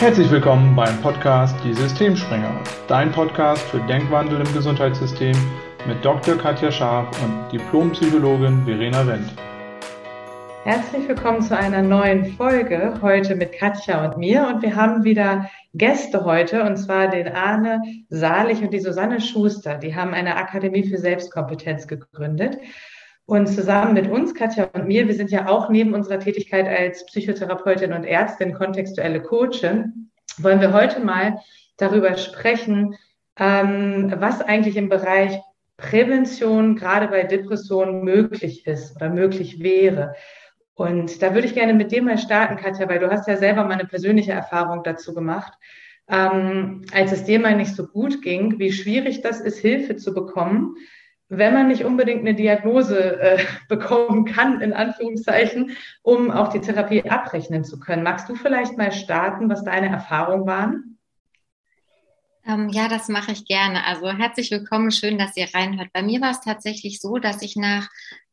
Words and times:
Herzlich 0.00 0.30
willkommen 0.30 0.76
beim 0.76 0.96
Podcast 1.02 1.56
Die 1.64 1.74
Systemspringer, 1.74 2.62
dein 2.86 3.10
Podcast 3.10 3.62
für 3.64 3.80
Denkwandel 3.80 4.38
im 4.38 4.54
Gesundheitssystem 4.54 5.36
mit 5.88 6.04
Dr. 6.04 6.38
Katja 6.38 6.70
Scharf 6.70 7.08
und 7.20 7.50
Diplompsychologin 7.50 8.64
Verena 8.64 9.04
Wendt. 9.04 9.32
Herzlich 10.62 11.08
willkommen 11.08 11.42
zu 11.42 11.58
einer 11.58 11.82
neuen 11.82 12.26
Folge 12.36 12.94
heute 13.02 13.34
mit 13.34 13.50
Katja 13.50 14.04
und 14.04 14.18
mir. 14.18 14.46
Und 14.46 14.62
wir 14.62 14.76
haben 14.76 15.02
wieder 15.02 15.50
Gäste 15.74 16.24
heute, 16.24 16.62
und 16.62 16.76
zwar 16.76 17.08
den 17.08 17.26
Arne 17.26 17.82
Salich 18.08 18.62
und 18.62 18.72
die 18.72 18.80
Susanne 18.80 19.20
Schuster. 19.20 19.78
Die 19.78 19.96
haben 19.96 20.14
eine 20.14 20.36
Akademie 20.36 20.88
für 20.88 20.98
Selbstkompetenz 20.98 21.88
gegründet. 21.88 22.56
Und 23.28 23.46
zusammen 23.46 23.92
mit 23.92 24.10
uns, 24.10 24.34
Katja 24.34 24.70
und 24.72 24.86
mir, 24.86 25.06
wir 25.06 25.14
sind 25.14 25.30
ja 25.30 25.48
auch 25.48 25.68
neben 25.68 25.92
unserer 25.92 26.18
Tätigkeit 26.18 26.66
als 26.66 27.04
Psychotherapeutin 27.04 27.92
und 27.92 28.04
Ärztin 28.04 28.54
kontextuelle 28.54 29.20
Coachin, 29.20 30.10
wollen 30.38 30.62
wir 30.62 30.72
heute 30.72 31.00
mal 31.00 31.38
darüber 31.76 32.16
sprechen, 32.16 32.96
ähm, 33.38 34.14
was 34.16 34.40
eigentlich 34.40 34.78
im 34.78 34.88
Bereich 34.88 35.38
Prävention 35.76 36.74
gerade 36.74 37.08
bei 37.08 37.24
Depressionen 37.24 38.02
möglich 38.02 38.66
ist 38.66 38.96
oder 38.96 39.10
möglich 39.10 39.62
wäre. 39.62 40.14
Und 40.72 41.20
da 41.20 41.34
würde 41.34 41.48
ich 41.48 41.54
gerne 41.54 41.74
mit 41.74 41.92
dir 41.92 42.02
mal 42.02 42.16
starten, 42.16 42.56
Katja, 42.56 42.88
weil 42.88 42.98
du 42.98 43.10
hast 43.10 43.28
ja 43.28 43.36
selber 43.36 43.62
mal 43.64 43.74
eine 43.74 43.84
persönliche 43.84 44.32
Erfahrung 44.32 44.82
dazu 44.84 45.12
gemacht. 45.12 45.52
Ähm, 46.08 46.86
als 46.94 47.12
es 47.12 47.24
dir 47.24 47.40
mal 47.40 47.56
nicht 47.56 47.76
so 47.76 47.88
gut 47.88 48.22
ging, 48.22 48.58
wie 48.58 48.72
schwierig 48.72 49.20
das 49.20 49.42
ist, 49.42 49.58
Hilfe 49.58 49.96
zu 49.96 50.14
bekommen, 50.14 50.76
wenn 51.28 51.54
man 51.54 51.68
nicht 51.68 51.84
unbedingt 51.84 52.20
eine 52.20 52.34
Diagnose 52.34 53.20
äh, 53.20 53.44
bekommen 53.68 54.24
kann, 54.24 54.60
in 54.60 54.72
Anführungszeichen, 54.72 55.76
um 56.02 56.30
auch 56.30 56.48
die 56.48 56.60
Therapie 56.60 57.08
abrechnen 57.08 57.64
zu 57.64 57.78
können. 57.78 58.02
Magst 58.02 58.28
du 58.28 58.34
vielleicht 58.34 58.76
mal 58.76 58.92
starten, 58.92 59.48
was 59.50 59.64
deine 59.64 59.88
Erfahrungen 59.88 60.46
waren? 60.46 60.98
Ähm, 62.46 62.70
ja, 62.70 62.88
das 62.88 63.08
mache 63.08 63.32
ich 63.32 63.44
gerne. 63.44 63.84
Also 63.84 64.10
herzlich 64.10 64.50
willkommen, 64.50 64.90
schön, 64.90 65.18
dass 65.18 65.36
ihr 65.36 65.48
reinhört. 65.52 65.92
Bei 65.92 66.02
mir 66.02 66.20
war 66.22 66.30
es 66.30 66.40
tatsächlich 66.40 66.98
so, 67.00 67.18
dass 67.18 67.42
ich 67.42 67.56
nach 67.56 67.88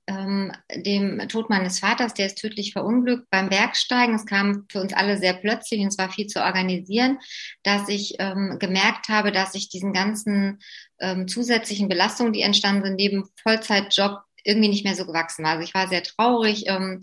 ähm, 0.07 0.51
dem 0.75 1.27
Tod 1.29 1.49
meines 1.49 1.79
Vaters, 1.79 2.13
der 2.13 2.27
ist 2.27 2.37
tödlich 2.37 2.73
verunglückt, 2.73 3.27
beim 3.31 3.49
Bergsteigen, 3.49 4.15
es 4.15 4.25
kam 4.25 4.65
für 4.71 4.81
uns 4.81 4.93
alle 4.93 5.17
sehr 5.17 5.33
plötzlich 5.33 5.81
und 5.81 5.87
es 5.87 5.97
war 5.97 6.11
viel 6.11 6.27
zu 6.27 6.43
organisieren, 6.43 7.19
dass 7.63 7.89
ich 7.89 8.15
ähm, 8.19 8.57
gemerkt 8.59 9.09
habe, 9.09 9.31
dass 9.31 9.55
ich 9.55 9.69
diesen 9.69 9.93
ganzen 9.93 10.59
ähm, 10.99 11.27
zusätzlichen 11.27 11.89
Belastungen, 11.89 12.33
die 12.33 12.41
entstanden 12.41 12.83
sind, 12.83 12.95
neben 12.95 13.23
Vollzeitjob 13.41 14.19
irgendwie 14.43 14.69
nicht 14.69 14.85
mehr 14.85 14.95
so 14.95 15.05
gewachsen 15.05 15.43
war. 15.43 15.53
Also 15.53 15.63
ich 15.63 15.73
war 15.73 15.87
sehr 15.87 16.03
traurig, 16.03 16.65
ähm, 16.67 17.01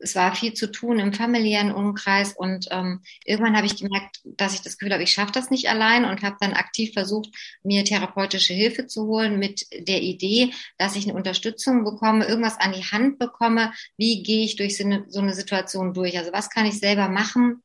es 0.00 0.14
war 0.14 0.34
viel 0.34 0.54
zu 0.54 0.70
tun 0.70 0.98
im 0.98 1.12
familiären 1.12 1.72
Umkreis 1.72 2.34
und 2.36 2.68
ähm, 2.70 3.00
irgendwann 3.24 3.56
habe 3.56 3.66
ich 3.66 3.76
gemerkt, 3.76 4.20
dass 4.24 4.54
ich 4.54 4.62
das 4.62 4.78
Gefühl 4.78 4.92
habe, 4.92 5.02
ich 5.02 5.12
schaffe 5.12 5.32
das 5.32 5.50
nicht 5.50 5.68
allein 5.68 6.04
und 6.04 6.22
habe 6.22 6.36
dann 6.40 6.52
aktiv 6.52 6.92
versucht, 6.92 7.30
mir 7.62 7.84
therapeutische 7.84 8.54
Hilfe 8.54 8.86
zu 8.86 9.06
holen 9.06 9.38
mit 9.38 9.66
der 9.72 10.02
Idee, 10.02 10.52
dass 10.78 10.96
ich 10.96 11.04
eine 11.04 11.14
Unterstützung 11.14 11.84
bekomme, 11.84 12.26
irgendwas 12.26 12.58
an 12.58 12.72
die 12.72 12.84
Hand 12.84 13.18
bekomme, 13.18 13.72
wie 13.96 14.22
gehe 14.22 14.44
ich 14.44 14.56
durch 14.56 14.76
so 14.76 14.84
eine, 14.84 15.04
so 15.08 15.20
eine 15.20 15.34
Situation 15.34 15.94
durch, 15.94 16.18
also 16.18 16.32
was 16.32 16.50
kann 16.50 16.66
ich 16.66 16.78
selber 16.78 17.08
machen, 17.08 17.62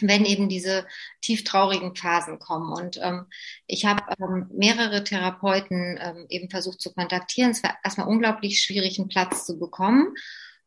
wenn 0.00 0.26
eben 0.26 0.48
diese 0.48 0.86
tieftraurigen 1.22 1.96
Phasen 1.96 2.38
kommen. 2.38 2.72
Und 2.72 3.00
ähm, 3.02 3.24
ich 3.66 3.86
habe 3.86 4.02
ähm, 4.20 4.46
mehrere 4.52 5.04
Therapeuten 5.04 5.98
ähm, 6.00 6.26
eben 6.28 6.50
versucht 6.50 6.82
zu 6.82 6.92
kontaktieren. 6.92 7.52
Es 7.52 7.62
war 7.62 7.78
erstmal 7.82 8.08
unglaublich 8.08 8.60
schwierig, 8.60 8.98
einen 8.98 9.08
Platz 9.08 9.46
zu 9.46 9.58
bekommen 9.58 10.12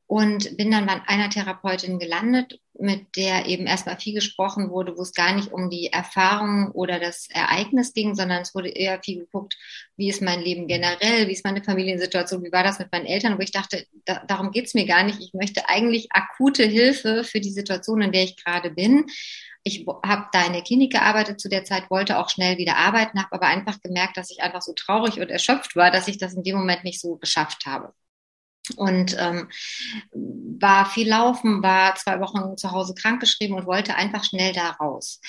und 0.09 0.57
bin 0.57 0.71
dann 0.71 0.87
bei 0.87 0.99
einer 1.05 1.29
Therapeutin 1.29 1.99
gelandet, 1.99 2.59
mit 2.73 3.15
der 3.15 3.45
eben 3.45 3.67
erstmal 3.67 3.99
viel 3.99 4.15
gesprochen 4.15 4.71
wurde, 4.71 4.97
wo 4.97 5.03
es 5.03 5.13
gar 5.13 5.35
nicht 5.35 5.53
um 5.53 5.69
die 5.69 5.93
Erfahrung 5.93 6.71
oder 6.71 6.99
das 6.99 7.29
Ereignis 7.29 7.93
ging, 7.93 8.15
sondern 8.15 8.41
es 8.41 8.55
wurde 8.55 8.69
eher 8.69 8.99
viel 9.03 9.19
geguckt, 9.19 9.55
wie 9.97 10.09
ist 10.09 10.23
mein 10.23 10.41
Leben 10.41 10.65
generell, 10.65 11.27
wie 11.27 11.33
ist 11.33 11.45
meine 11.45 11.63
Familiensituation, 11.63 12.43
wie 12.43 12.51
war 12.51 12.63
das 12.63 12.79
mit 12.79 12.91
meinen 12.91 13.05
Eltern, 13.05 13.37
wo 13.37 13.43
ich 13.43 13.51
dachte, 13.51 13.85
da, 14.05 14.23
darum 14.25 14.49
geht's 14.49 14.73
mir 14.73 14.87
gar 14.87 15.03
nicht. 15.03 15.21
Ich 15.21 15.35
möchte 15.35 15.69
eigentlich 15.69 16.11
akute 16.11 16.63
Hilfe 16.63 17.23
für 17.23 17.39
die 17.39 17.51
Situation, 17.51 18.01
in 18.01 18.11
der 18.11 18.23
ich 18.23 18.43
gerade 18.43 18.71
bin. 18.71 19.05
Ich 19.61 19.85
habe 20.03 20.25
da 20.31 20.43
in 20.43 20.53
der 20.53 20.63
Klinik 20.63 20.91
gearbeitet 20.91 21.39
zu 21.39 21.49
der 21.49 21.65
Zeit, 21.65 21.91
wollte 21.91 22.17
auch 22.17 22.29
schnell 22.29 22.57
wieder 22.57 22.77
arbeiten, 22.77 23.19
habe 23.19 23.33
aber 23.33 23.45
einfach 23.45 23.79
gemerkt, 23.79 24.17
dass 24.17 24.31
ich 24.31 24.41
einfach 24.41 24.63
so 24.63 24.73
traurig 24.73 25.19
und 25.19 25.29
erschöpft 25.29 25.75
war, 25.75 25.91
dass 25.91 26.07
ich 26.07 26.17
das 26.17 26.33
in 26.33 26.41
dem 26.41 26.55
Moment 26.55 26.83
nicht 26.83 26.99
so 26.99 27.17
geschafft 27.17 27.67
habe 27.67 27.93
und 28.77 29.15
ähm, 29.19 29.49
war 30.11 30.85
viel 30.85 31.09
laufen, 31.09 31.63
war 31.63 31.95
zwei 31.95 32.19
Wochen 32.19 32.57
zu 32.57 32.71
Hause 32.71 32.93
krankgeschrieben 32.93 33.57
und 33.57 33.65
wollte 33.65 33.95
einfach 33.95 34.23
schnell 34.23 34.53
da 34.53 34.71
raus. 34.71 35.19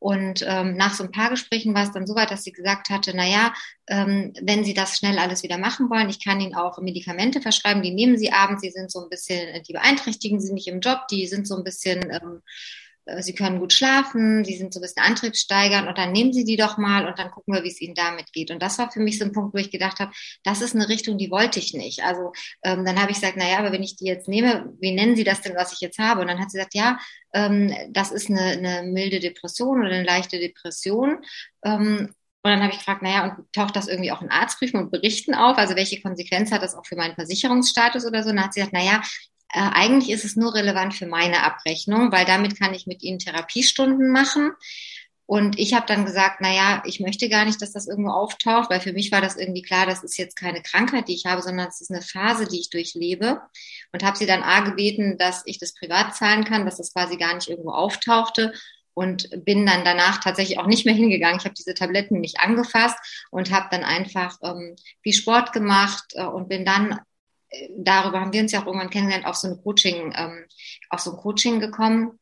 Und 0.00 0.44
ähm, 0.46 0.76
nach 0.76 0.94
so 0.94 1.02
ein 1.02 1.10
paar 1.10 1.30
Gesprächen 1.30 1.74
war 1.74 1.82
es 1.82 1.92
dann 1.92 2.06
so 2.06 2.14
weit, 2.14 2.30
dass 2.30 2.44
sie 2.44 2.52
gesagt 2.52 2.88
hatte, 2.88 3.12
na 3.14 3.26
ja, 3.26 3.52
ähm, 3.88 4.32
wenn 4.40 4.62
Sie 4.62 4.74
das 4.74 4.96
schnell 4.96 5.18
alles 5.18 5.42
wieder 5.42 5.58
machen 5.58 5.90
wollen, 5.90 6.08
ich 6.08 6.22
kann 6.22 6.40
Ihnen 6.40 6.54
auch 6.54 6.78
Medikamente 6.78 7.40
verschreiben, 7.40 7.82
die 7.82 7.92
nehmen 7.92 8.16
Sie 8.16 8.32
abends, 8.32 8.62
die 8.62 8.70
sind 8.70 8.92
so 8.92 9.02
ein 9.02 9.08
bisschen, 9.08 9.60
die 9.64 9.72
beeinträchtigen 9.72 10.40
Sie 10.40 10.52
nicht 10.52 10.68
im 10.68 10.80
Job, 10.80 11.08
die 11.10 11.26
sind 11.26 11.48
so 11.48 11.56
ein 11.56 11.64
bisschen 11.64 12.00
ähm, 12.10 12.42
äh, 12.42 12.87
sie 13.20 13.34
können 13.34 13.58
gut 13.58 13.72
schlafen, 13.72 14.44
sie 14.44 14.56
sind 14.56 14.72
so 14.72 14.80
ein 14.80 14.82
bisschen 14.82 15.02
antriebssteigernd 15.02 15.88
und 15.88 15.96
dann 15.98 16.12
nehmen 16.12 16.32
Sie 16.32 16.44
die 16.44 16.56
doch 16.56 16.78
mal 16.78 17.06
und 17.06 17.18
dann 17.18 17.30
gucken 17.30 17.54
wir, 17.54 17.64
wie 17.64 17.68
es 17.68 17.80
Ihnen 17.80 17.94
damit 17.94 18.32
geht. 18.32 18.50
Und 18.50 18.62
das 18.62 18.78
war 18.78 18.90
für 18.90 19.00
mich 19.00 19.18
so 19.18 19.24
ein 19.24 19.32
Punkt, 19.32 19.54
wo 19.54 19.58
ich 19.58 19.70
gedacht 19.70 19.98
habe, 19.98 20.12
das 20.44 20.60
ist 20.60 20.74
eine 20.74 20.88
Richtung, 20.88 21.18
die 21.18 21.30
wollte 21.30 21.58
ich 21.58 21.74
nicht. 21.74 22.02
Also 22.04 22.32
ähm, 22.62 22.84
dann 22.84 23.00
habe 23.00 23.10
ich 23.10 23.20
gesagt, 23.20 23.36
naja, 23.36 23.58
aber 23.58 23.72
wenn 23.72 23.82
ich 23.82 23.96
die 23.96 24.06
jetzt 24.06 24.28
nehme, 24.28 24.72
wie 24.80 24.92
nennen 24.92 25.16
Sie 25.16 25.24
das 25.24 25.40
denn, 25.40 25.56
was 25.56 25.72
ich 25.72 25.80
jetzt 25.80 25.98
habe? 25.98 26.20
Und 26.20 26.28
dann 26.28 26.38
hat 26.38 26.50
sie 26.50 26.58
gesagt, 26.58 26.74
ja, 26.74 26.98
ähm, 27.32 27.74
das 27.90 28.10
ist 28.12 28.30
eine, 28.30 28.40
eine 28.40 28.82
milde 28.82 29.20
Depression 29.20 29.80
oder 29.80 29.90
eine 29.90 30.04
leichte 30.04 30.38
Depression. 30.38 31.18
Ähm, 31.64 32.14
und 32.42 32.50
dann 32.52 32.62
habe 32.62 32.72
ich 32.72 32.78
gefragt, 32.78 33.02
naja, 33.02 33.24
und 33.24 33.52
taucht 33.52 33.74
das 33.74 33.88
irgendwie 33.88 34.12
auch 34.12 34.22
in 34.22 34.30
Arztbriefen 34.30 34.80
und 34.80 34.90
Berichten 34.90 35.34
auf? 35.34 35.58
Also 35.58 35.74
welche 35.76 36.00
Konsequenz 36.00 36.52
hat 36.52 36.62
das 36.62 36.74
auch 36.74 36.86
für 36.86 36.96
meinen 36.96 37.14
Versicherungsstatus 37.14 38.06
oder 38.06 38.22
so? 38.22 38.30
Und 38.30 38.36
dann 38.36 38.44
hat 38.44 38.54
sie 38.54 38.60
gesagt, 38.60 38.74
naja, 38.74 39.02
äh, 39.52 39.60
eigentlich 39.60 40.10
ist 40.10 40.24
es 40.24 40.36
nur 40.36 40.54
relevant 40.54 40.94
für 40.94 41.06
meine 41.06 41.42
Abrechnung, 41.42 42.12
weil 42.12 42.24
damit 42.24 42.58
kann 42.58 42.74
ich 42.74 42.86
mit 42.86 43.02
Ihnen 43.02 43.18
Therapiestunden 43.18 44.10
machen. 44.10 44.52
Und 45.26 45.58
ich 45.58 45.74
habe 45.74 45.84
dann 45.86 46.06
gesagt, 46.06 46.38
na 46.40 46.50
ja, 46.54 46.82
ich 46.86 47.00
möchte 47.00 47.28
gar 47.28 47.44
nicht, 47.44 47.60
dass 47.60 47.72
das 47.72 47.86
irgendwo 47.86 48.12
auftaucht, 48.12 48.70
weil 48.70 48.80
für 48.80 48.94
mich 48.94 49.12
war 49.12 49.20
das 49.20 49.36
irgendwie 49.36 49.60
klar, 49.60 49.84
das 49.84 50.02
ist 50.02 50.16
jetzt 50.16 50.36
keine 50.36 50.62
Krankheit, 50.62 51.06
die 51.06 51.14
ich 51.14 51.26
habe, 51.26 51.42
sondern 51.42 51.68
es 51.68 51.82
ist 51.82 51.90
eine 51.90 52.00
Phase, 52.00 52.46
die 52.46 52.60
ich 52.60 52.70
durchlebe. 52.70 53.42
Und 53.92 54.02
habe 54.02 54.16
sie 54.16 54.24
dann 54.24 54.42
A 54.42 54.60
gebeten, 54.60 55.18
dass 55.18 55.42
ich 55.44 55.58
das 55.58 55.74
privat 55.74 56.16
zahlen 56.16 56.44
kann, 56.44 56.64
dass 56.64 56.78
das 56.78 56.94
quasi 56.94 57.18
gar 57.18 57.34
nicht 57.34 57.48
irgendwo 57.48 57.72
auftauchte 57.72 58.54
und 58.94 59.28
bin 59.44 59.64
dann 59.64 59.84
danach 59.84 60.18
tatsächlich 60.18 60.58
auch 60.58 60.66
nicht 60.66 60.84
mehr 60.84 60.94
hingegangen. 60.94 61.38
Ich 61.38 61.44
habe 61.44 61.54
diese 61.54 61.74
Tabletten 61.74 62.20
nicht 62.20 62.40
angefasst 62.40 62.98
und 63.30 63.52
habe 63.52 63.68
dann 63.70 63.84
einfach 63.84 64.38
ähm, 64.42 64.76
viel 65.02 65.12
Sport 65.12 65.52
gemacht 65.52 66.04
äh, 66.14 66.24
und 66.24 66.48
bin 66.48 66.64
dann 66.64 66.98
darüber 67.76 68.20
haben 68.20 68.32
wir 68.32 68.42
uns 68.42 68.52
ja 68.52 68.62
auch 68.62 68.66
irgendwann 68.66 68.90
kennengelernt, 68.90 69.26
auf 69.26 69.36
so 69.36 69.48
ein 69.48 69.62
Coaching, 69.62 70.12
ähm, 70.16 70.44
auf 70.90 71.00
so 71.00 71.12
ein 71.12 71.16
Coaching 71.16 71.60
gekommen, 71.60 72.18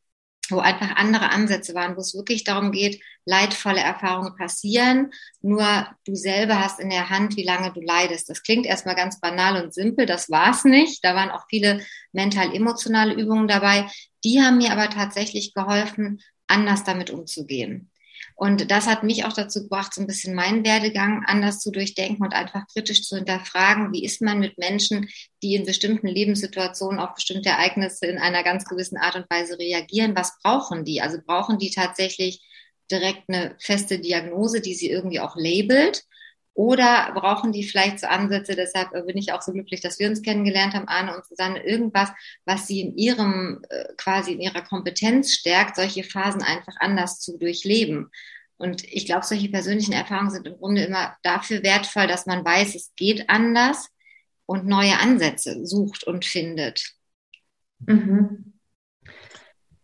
wo 0.49 0.59
einfach 0.59 0.95
andere 0.95 1.29
Ansätze 1.31 1.73
waren, 1.73 1.95
wo 1.95 2.01
es 2.01 2.15
wirklich 2.15 2.43
darum 2.43 2.71
geht, 2.71 3.01
leidvolle 3.25 3.81
Erfahrungen 3.81 4.35
passieren, 4.37 5.11
nur 5.41 5.87
du 6.05 6.15
selber 6.15 6.59
hast 6.63 6.79
in 6.79 6.89
der 6.89 7.09
Hand, 7.09 7.35
wie 7.35 7.43
lange 7.43 7.73
du 7.73 7.81
leidest. 7.81 8.29
Das 8.29 8.43
klingt 8.43 8.65
erstmal 8.65 8.95
ganz 8.95 9.19
banal 9.19 9.61
und 9.61 9.73
simpel, 9.73 10.05
das 10.05 10.29
war's 10.29 10.63
nicht. 10.63 11.03
Da 11.03 11.13
waren 11.15 11.31
auch 11.31 11.45
viele 11.49 11.81
mental-emotionale 12.13 13.13
Übungen 13.13 13.47
dabei. 13.47 13.87
Die 14.23 14.41
haben 14.41 14.57
mir 14.57 14.71
aber 14.71 14.89
tatsächlich 14.89 15.53
geholfen, 15.53 16.21
anders 16.47 16.85
damit 16.85 17.09
umzugehen. 17.09 17.91
Und 18.39 18.69
das 18.69 18.85
hat 18.85 19.01
mich 19.01 19.25
auch 19.25 19.33
dazu 19.33 19.63
gebracht, 19.63 19.95
so 19.95 20.01
ein 20.01 20.05
bisschen 20.05 20.35
meinen 20.35 20.63
Werdegang 20.63 21.23
anders 21.25 21.59
zu 21.59 21.71
durchdenken 21.71 22.23
und 22.23 22.35
einfach 22.35 22.67
kritisch 22.71 23.01
zu 23.01 23.15
hinterfragen, 23.15 23.91
wie 23.91 24.05
ist 24.05 24.21
man 24.21 24.37
mit 24.37 24.59
Menschen, 24.59 25.09
die 25.41 25.55
in 25.55 25.65
bestimmten 25.65 26.05
Lebenssituationen 26.05 26.99
auf 26.99 27.15
bestimmte 27.15 27.49
Ereignisse 27.49 28.05
in 28.05 28.19
einer 28.19 28.43
ganz 28.43 28.65
gewissen 28.65 28.97
Art 28.97 29.15
und 29.15 29.27
Weise 29.31 29.57
reagieren. 29.57 30.15
Was 30.15 30.37
brauchen 30.43 30.85
die? 30.85 31.01
Also 31.01 31.17
brauchen 31.25 31.57
die 31.57 31.71
tatsächlich 31.71 32.45
direkt 32.91 33.23
eine 33.27 33.55
feste 33.59 33.97
Diagnose, 33.97 34.61
die 34.61 34.75
sie 34.75 34.91
irgendwie 34.91 35.19
auch 35.19 35.35
labelt? 35.35 36.03
Oder 36.57 37.11
brauchen 37.13 37.51
die 37.51 37.63
vielleicht 37.63 37.99
so 37.99 38.07
Ansätze, 38.07 38.55
deshalb 38.55 38.89
bin 39.05 39.15
ich 39.15 39.31
auch 39.31 39.43
so 39.43 39.51
glücklich, 39.51 39.79
dass 39.79 39.99
wir 39.99 40.09
uns 40.09 40.23
kennengelernt 40.23 40.73
haben, 40.73 40.87
Arne 40.87 41.15
und 41.15 41.23
Susanne, 41.23 41.63
irgendwas, 41.63 42.09
was 42.45 42.65
sie 42.65 42.81
in 42.81 42.97
ihrem, 42.97 43.61
äh, 43.69 43.93
quasi 43.95 44.31
in 44.31 44.41
ihrer 44.41 44.63
Kompetenz 44.63 45.33
stärkt, 45.33 45.75
solche 45.75 46.03
Phasen 46.03 46.41
einfach 46.41 46.73
anders 46.79 47.19
zu 47.19 47.37
durchleben. 47.37 48.09
Und 48.57 48.83
ich 48.85 49.05
glaube, 49.05 49.23
solche 49.23 49.49
persönlichen 49.49 49.93
Erfahrungen 49.93 50.31
sind 50.31 50.47
im 50.47 50.57
Grunde 50.57 50.81
immer 50.85 51.15
dafür 51.21 51.61
wertvoll, 51.61 52.07
dass 52.07 52.25
man 52.25 52.43
weiß, 52.43 52.73
es 52.73 52.91
geht 52.95 53.29
anders 53.29 53.89
und 54.47 54.65
neue 54.65 54.97
Ansätze 54.97 55.63
sucht 55.63 56.05
und 56.05 56.25
findet. 56.25 56.95
Mhm. 57.85 58.53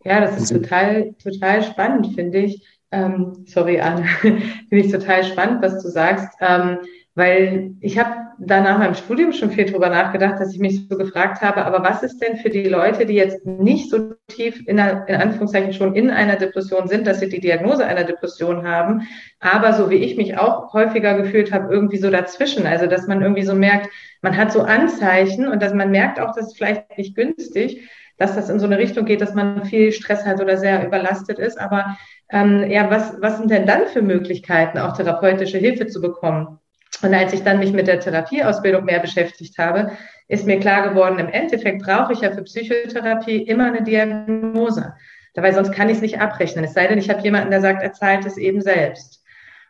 Ja, 0.04 0.20
das 0.20 0.42
ist 0.42 0.48
total, 0.48 1.14
total 1.22 1.62
spannend, 1.62 2.16
finde 2.16 2.40
ich 2.40 2.66
ähm, 2.94 3.44
sorry, 3.46 3.80
Anne, 3.80 4.04
finde 4.20 4.46
ich 4.70 4.92
total 4.92 5.24
spannend, 5.24 5.62
was 5.62 5.82
du 5.82 5.88
sagst, 5.88 6.28
ähm, 6.40 6.78
Weil 7.16 7.74
ich 7.80 7.96
habe 7.96 8.16
da 8.40 8.60
nach 8.60 8.78
meinem 8.78 8.94
Studium 8.94 9.32
schon 9.32 9.52
viel 9.52 9.66
drüber 9.66 9.88
nachgedacht, 9.88 10.40
dass 10.40 10.52
ich 10.52 10.58
mich 10.58 10.88
so 10.88 10.96
gefragt 10.98 11.42
habe, 11.42 11.64
aber 11.64 11.84
was 11.84 12.02
ist 12.02 12.18
denn 12.18 12.36
für 12.36 12.50
die 12.50 12.64
Leute, 12.64 13.06
die 13.06 13.14
jetzt 13.14 13.46
nicht 13.46 13.88
so 13.88 14.14
tief 14.26 14.60
in, 14.66 14.78
in 14.78 15.14
Anführungszeichen 15.14 15.72
schon 15.72 15.94
in 15.94 16.10
einer 16.10 16.34
Depression 16.34 16.88
sind, 16.88 17.06
dass 17.06 17.20
sie 17.20 17.28
die 17.28 17.38
Diagnose 17.38 17.86
einer 17.86 18.02
Depression 18.02 18.66
haben, 18.66 19.02
aber 19.38 19.72
so 19.74 19.90
wie 19.90 19.96
ich 19.96 20.16
mich 20.16 20.36
auch 20.38 20.72
häufiger 20.72 21.14
gefühlt 21.14 21.52
habe, 21.52 21.72
irgendwie 21.72 21.98
so 21.98 22.10
dazwischen. 22.10 22.66
Also 22.66 22.86
dass 22.88 23.06
man 23.06 23.22
irgendwie 23.22 23.44
so 23.44 23.54
merkt, 23.54 23.90
man 24.20 24.36
hat 24.36 24.50
so 24.50 24.62
Anzeichen 24.62 25.46
und 25.46 25.62
dass 25.62 25.72
man 25.72 25.92
merkt 25.92 26.18
auch, 26.18 26.34
das 26.34 26.48
ist 26.48 26.56
vielleicht 26.56 26.98
nicht 26.98 27.14
günstig, 27.14 27.88
dass 28.16 28.34
das 28.34 28.48
in 28.48 28.60
so 28.60 28.66
eine 28.66 28.78
Richtung 28.78 29.04
geht, 29.04 29.20
dass 29.20 29.34
man 29.34 29.64
viel 29.64 29.92
Stress 29.92 30.24
hat 30.24 30.40
oder 30.40 30.56
sehr 30.56 30.86
überlastet 30.86 31.38
ist. 31.38 31.58
Aber 31.58 31.96
ähm, 32.30 32.70
ja, 32.70 32.90
was, 32.90 33.16
was 33.20 33.38
sind 33.38 33.50
denn 33.50 33.66
dann 33.66 33.86
für 33.86 34.02
Möglichkeiten, 34.02 34.78
auch 34.78 34.96
therapeutische 34.96 35.58
Hilfe 35.58 35.86
zu 35.86 36.00
bekommen? 36.00 36.58
Und 37.02 37.12
als 37.12 37.32
ich 37.32 37.42
dann 37.42 37.58
mich 37.58 37.72
mit 37.72 37.88
der 37.88 38.00
Therapieausbildung 38.00 38.84
mehr 38.84 39.00
beschäftigt 39.00 39.58
habe, 39.58 39.92
ist 40.28 40.46
mir 40.46 40.60
klar 40.60 40.88
geworden, 40.88 41.18
im 41.18 41.28
Endeffekt 41.28 41.82
brauche 41.82 42.12
ich 42.12 42.20
ja 42.20 42.30
für 42.30 42.42
Psychotherapie 42.42 43.42
immer 43.42 43.66
eine 43.66 43.82
Diagnose. 43.82 44.94
Dabei 45.34 45.52
sonst 45.52 45.72
kann 45.72 45.88
ich 45.88 45.96
es 45.96 46.02
nicht 46.02 46.20
abrechnen. 46.20 46.64
Es 46.64 46.74
sei 46.74 46.86
denn, 46.86 46.98
ich 46.98 47.10
habe 47.10 47.20
jemanden, 47.22 47.50
der 47.50 47.60
sagt, 47.60 47.82
er 47.82 47.92
zahlt 47.92 48.24
es 48.24 48.36
eben 48.36 48.60
selbst. 48.60 49.23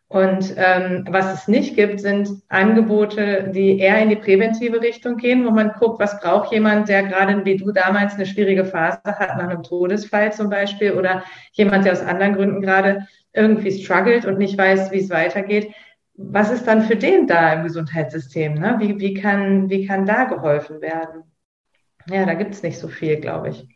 Und 0.08 0.54
ähm, 0.56 1.06
was 1.08 1.32
es 1.32 1.48
nicht 1.48 1.74
gibt, 1.74 1.98
sind 1.98 2.28
Angebote, 2.48 3.50
die 3.54 3.78
eher 3.78 4.00
in 4.00 4.10
die 4.10 4.16
präventive 4.16 4.80
Richtung 4.80 5.16
gehen, 5.16 5.44
wo 5.44 5.50
man 5.50 5.72
guckt, 5.72 5.98
was 5.98 6.20
braucht 6.20 6.52
jemand, 6.52 6.88
der 6.88 7.04
gerade 7.04 7.44
wie 7.44 7.56
du 7.56 7.72
damals 7.72 8.14
eine 8.14 8.26
schwierige 8.26 8.64
Phase 8.64 9.00
hat, 9.04 9.36
nach 9.38 9.48
einem 9.48 9.62
Todesfall 9.62 10.32
zum 10.32 10.50
Beispiel, 10.50 10.92
oder 10.92 11.24
jemand, 11.52 11.84
der 11.84 11.92
aus 11.92 12.00
anderen 12.00 12.34
Gründen 12.34 12.60
gerade 12.60 13.08
irgendwie 13.32 13.72
struggelt 13.72 14.24
und 14.24 14.38
nicht 14.38 14.56
weiß, 14.56 14.92
wie 14.92 15.00
es 15.00 15.10
weitergeht 15.10 15.74
was 16.16 16.50
ist 16.50 16.64
dann 16.64 16.86
für 16.86 16.96
den 16.96 17.26
da 17.26 17.52
im 17.54 17.64
Gesundheitssystem? 17.64 18.54
Ne? 18.54 18.76
Wie, 18.78 18.98
wie, 18.98 19.14
kann, 19.14 19.68
wie 19.68 19.86
kann 19.86 20.06
da 20.06 20.24
geholfen 20.24 20.80
werden? 20.80 21.24
Ja, 22.08 22.24
da 22.24 22.34
gibt 22.34 22.54
es 22.54 22.62
nicht 22.62 22.78
so 22.78 22.88
viel, 22.88 23.20
glaube 23.20 23.50
ich. 23.50 23.68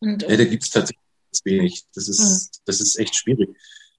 Und, 0.00 0.22
ja, 0.22 0.36
da 0.36 0.44
gibt 0.44 0.62
es 0.62 0.70
tatsächlich 0.70 1.00
wenig. 1.44 1.84
Das 1.94 2.08
ist, 2.08 2.20
mhm. 2.20 2.62
das 2.64 2.80
ist 2.80 2.98
echt 2.98 3.16
schwierig. 3.16 3.50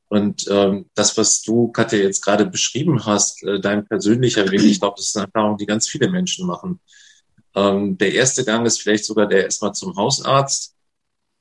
Und 0.09 0.45
ähm, 0.50 0.89
das, 0.94 1.18
was 1.18 1.42
du, 1.42 1.71
Katja, 1.71 2.00
jetzt 2.00 2.24
gerade 2.24 2.45
beschrieben 2.45 3.06
hast, 3.06 3.44
äh, 3.44 3.59
dein 3.59 3.86
persönlicher 3.86 4.50
Weg, 4.50 4.63
ich 4.63 4.80
glaube, 4.80 4.95
das 4.98 5.07
ist 5.07 5.18
eine 5.18 5.25
Erfahrung, 5.25 5.57
die 5.57 5.65
ganz 5.65 5.88
viele 5.88 6.09
Menschen 6.09 6.48
machen. 6.48 6.80
Ähm, 7.56 7.98
der 7.98 8.13
erste 8.13 8.45
Gang 8.45 8.65
ist 8.65 8.81
vielleicht 8.81 9.06
sogar 9.06 9.27
der 9.27 9.44
erstmal 9.44 9.74
zum 9.74 9.95
Hausarzt. 9.95 10.75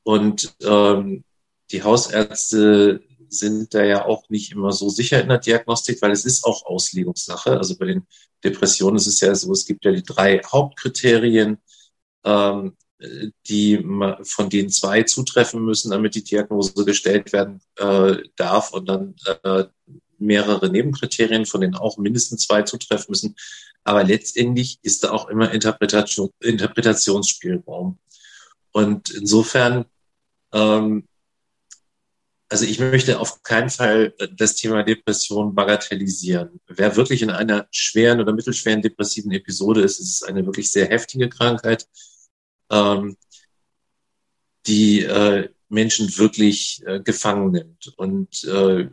Und 0.02 0.54
ähm, 0.62 1.24
die 1.70 1.82
Hausärzte 1.82 3.00
sind 3.28 3.74
da 3.74 3.84
ja 3.84 4.04
auch 4.04 4.28
nicht 4.30 4.52
immer 4.52 4.72
so 4.72 4.88
sicher 4.88 5.20
in 5.20 5.28
der 5.28 5.38
Diagnostik, 5.38 6.00
weil 6.00 6.12
es 6.12 6.24
ist 6.24 6.44
auch 6.44 6.64
Auslegungssache. 6.64 7.56
Also 7.56 7.76
bei 7.76 7.86
den 7.86 8.06
Depressionen 8.42 8.96
ist 8.96 9.06
es 9.06 9.20
ja 9.20 9.34
so, 9.34 9.52
es 9.52 9.66
gibt 9.66 9.84
ja 9.84 9.92
die 9.92 10.02
drei 10.02 10.40
Hauptkriterien, 10.40 11.58
ähm, 12.24 12.76
die 13.46 13.84
von 14.22 14.48
denen 14.48 14.70
zwei 14.70 15.02
zutreffen 15.02 15.64
müssen, 15.64 15.90
damit 15.90 16.14
die 16.14 16.24
Diagnose 16.24 16.84
gestellt 16.84 17.32
werden 17.32 17.60
äh, 17.76 18.16
darf 18.36 18.72
und 18.72 18.88
dann 18.88 19.14
äh, 19.44 19.64
mehrere 20.18 20.70
Nebenkriterien, 20.70 21.44
von 21.44 21.60
denen 21.60 21.74
auch 21.74 21.98
mindestens 21.98 22.46
zwei 22.46 22.62
zutreffen 22.62 23.06
müssen. 23.10 23.36
Aber 23.84 24.02
letztendlich 24.02 24.78
ist 24.82 25.04
da 25.04 25.10
auch 25.10 25.28
immer 25.28 25.52
Interpretation, 25.52 26.30
Interpretationsspielraum. 26.40 27.98
Und 28.72 29.10
insofern 29.10 29.84
ähm, 30.52 31.06
also 32.48 32.64
ich 32.64 32.78
möchte 32.78 33.18
auf 33.18 33.42
keinen 33.42 33.70
Fall 33.70 34.14
das 34.36 34.54
Thema 34.54 34.84
Depression 34.84 35.54
bagatellisieren. 35.54 36.60
Wer 36.68 36.96
wirklich 36.96 37.22
in 37.22 37.30
einer 37.30 37.66
schweren 37.70 38.20
oder 38.20 38.32
mittelschweren 38.32 38.82
depressiven 38.82 39.32
Episode 39.32 39.80
ist, 39.80 39.98
ist 39.98 40.14
es 40.14 40.22
eine 40.22 40.46
wirklich 40.46 40.70
sehr 40.70 40.86
heftige 40.86 41.28
Krankheit, 41.28 41.88
ähm, 42.70 43.16
die 44.66 45.02
äh, 45.02 45.48
Menschen 45.68 46.16
wirklich 46.18 46.82
äh, 46.86 47.00
gefangen 47.00 47.52
nimmt 47.52 47.92
und 47.96 48.44
äh, 48.44 48.88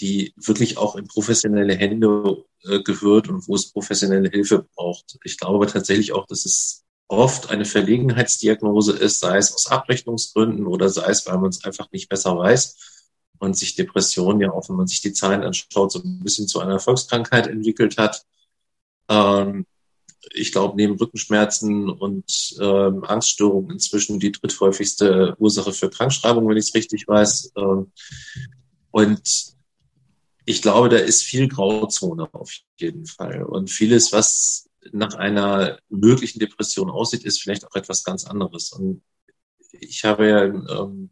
die 0.00 0.34
wirklich 0.36 0.78
auch 0.78 0.96
in 0.96 1.06
professionelle 1.06 1.74
Hände 1.74 2.44
äh, 2.64 2.80
gehört 2.82 3.28
und 3.28 3.46
wo 3.48 3.54
es 3.54 3.72
professionelle 3.72 4.28
Hilfe 4.28 4.66
braucht. 4.74 5.18
Ich 5.24 5.38
glaube 5.38 5.66
tatsächlich 5.66 6.12
auch, 6.12 6.26
dass 6.26 6.44
es 6.44 6.84
oft 7.08 7.50
eine 7.50 7.64
Verlegenheitsdiagnose 7.64 8.92
ist, 8.92 9.20
sei 9.20 9.36
es 9.36 9.52
aus 9.52 9.66
Abrechnungsgründen 9.66 10.66
oder 10.66 10.88
sei 10.88 11.10
es, 11.10 11.26
weil 11.26 11.38
man 11.38 11.50
es 11.50 11.64
einfach 11.64 11.90
nicht 11.92 12.08
besser 12.08 12.36
weiß 12.36 12.76
und 13.38 13.56
sich 13.56 13.74
Depression 13.74 14.40
ja 14.40 14.52
auch, 14.52 14.68
wenn 14.68 14.76
man 14.76 14.86
sich 14.86 15.00
die 15.00 15.12
Zahlen 15.12 15.42
anschaut, 15.42 15.92
so 15.92 16.00
ein 16.00 16.20
bisschen 16.20 16.48
zu 16.48 16.60
einer 16.60 16.78
Volkskrankheit 16.78 17.48
entwickelt 17.48 17.98
hat. 17.98 18.24
Ähm, 19.08 19.66
ich 20.30 20.52
glaube, 20.52 20.76
neben 20.76 20.96
Rückenschmerzen 20.96 21.90
und 21.90 22.56
ähm, 22.60 23.04
Angststörungen 23.04 23.70
inzwischen 23.70 24.20
die 24.20 24.32
dritthäufigste 24.32 25.34
Ursache 25.38 25.72
für 25.72 25.90
Krankschreibung, 25.90 26.48
wenn 26.48 26.56
ich 26.56 26.68
es 26.68 26.74
richtig 26.74 27.08
weiß. 27.08 27.52
Ähm, 27.56 27.92
und 28.90 29.54
ich 30.44 30.62
glaube, 30.62 30.88
da 30.88 30.96
ist 30.96 31.22
viel 31.22 31.48
Grauzone 31.48 32.32
auf 32.32 32.52
jeden 32.78 33.06
Fall. 33.06 33.44
Und 33.44 33.70
vieles, 33.70 34.12
was 34.12 34.68
nach 34.92 35.14
einer 35.14 35.78
möglichen 35.88 36.40
Depression 36.40 36.90
aussieht, 36.90 37.24
ist 37.24 37.40
vielleicht 37.40 37.66
auch 37.66 37.74
etwas 37.74 38.02
ganz 38.04 38.24
anderes. 38.24 38.72
Und 38.72 39.02
ich 39.72 40.04
habe 40.04 40.28
ja 40.28 40.44
ähm, 40.44 41.10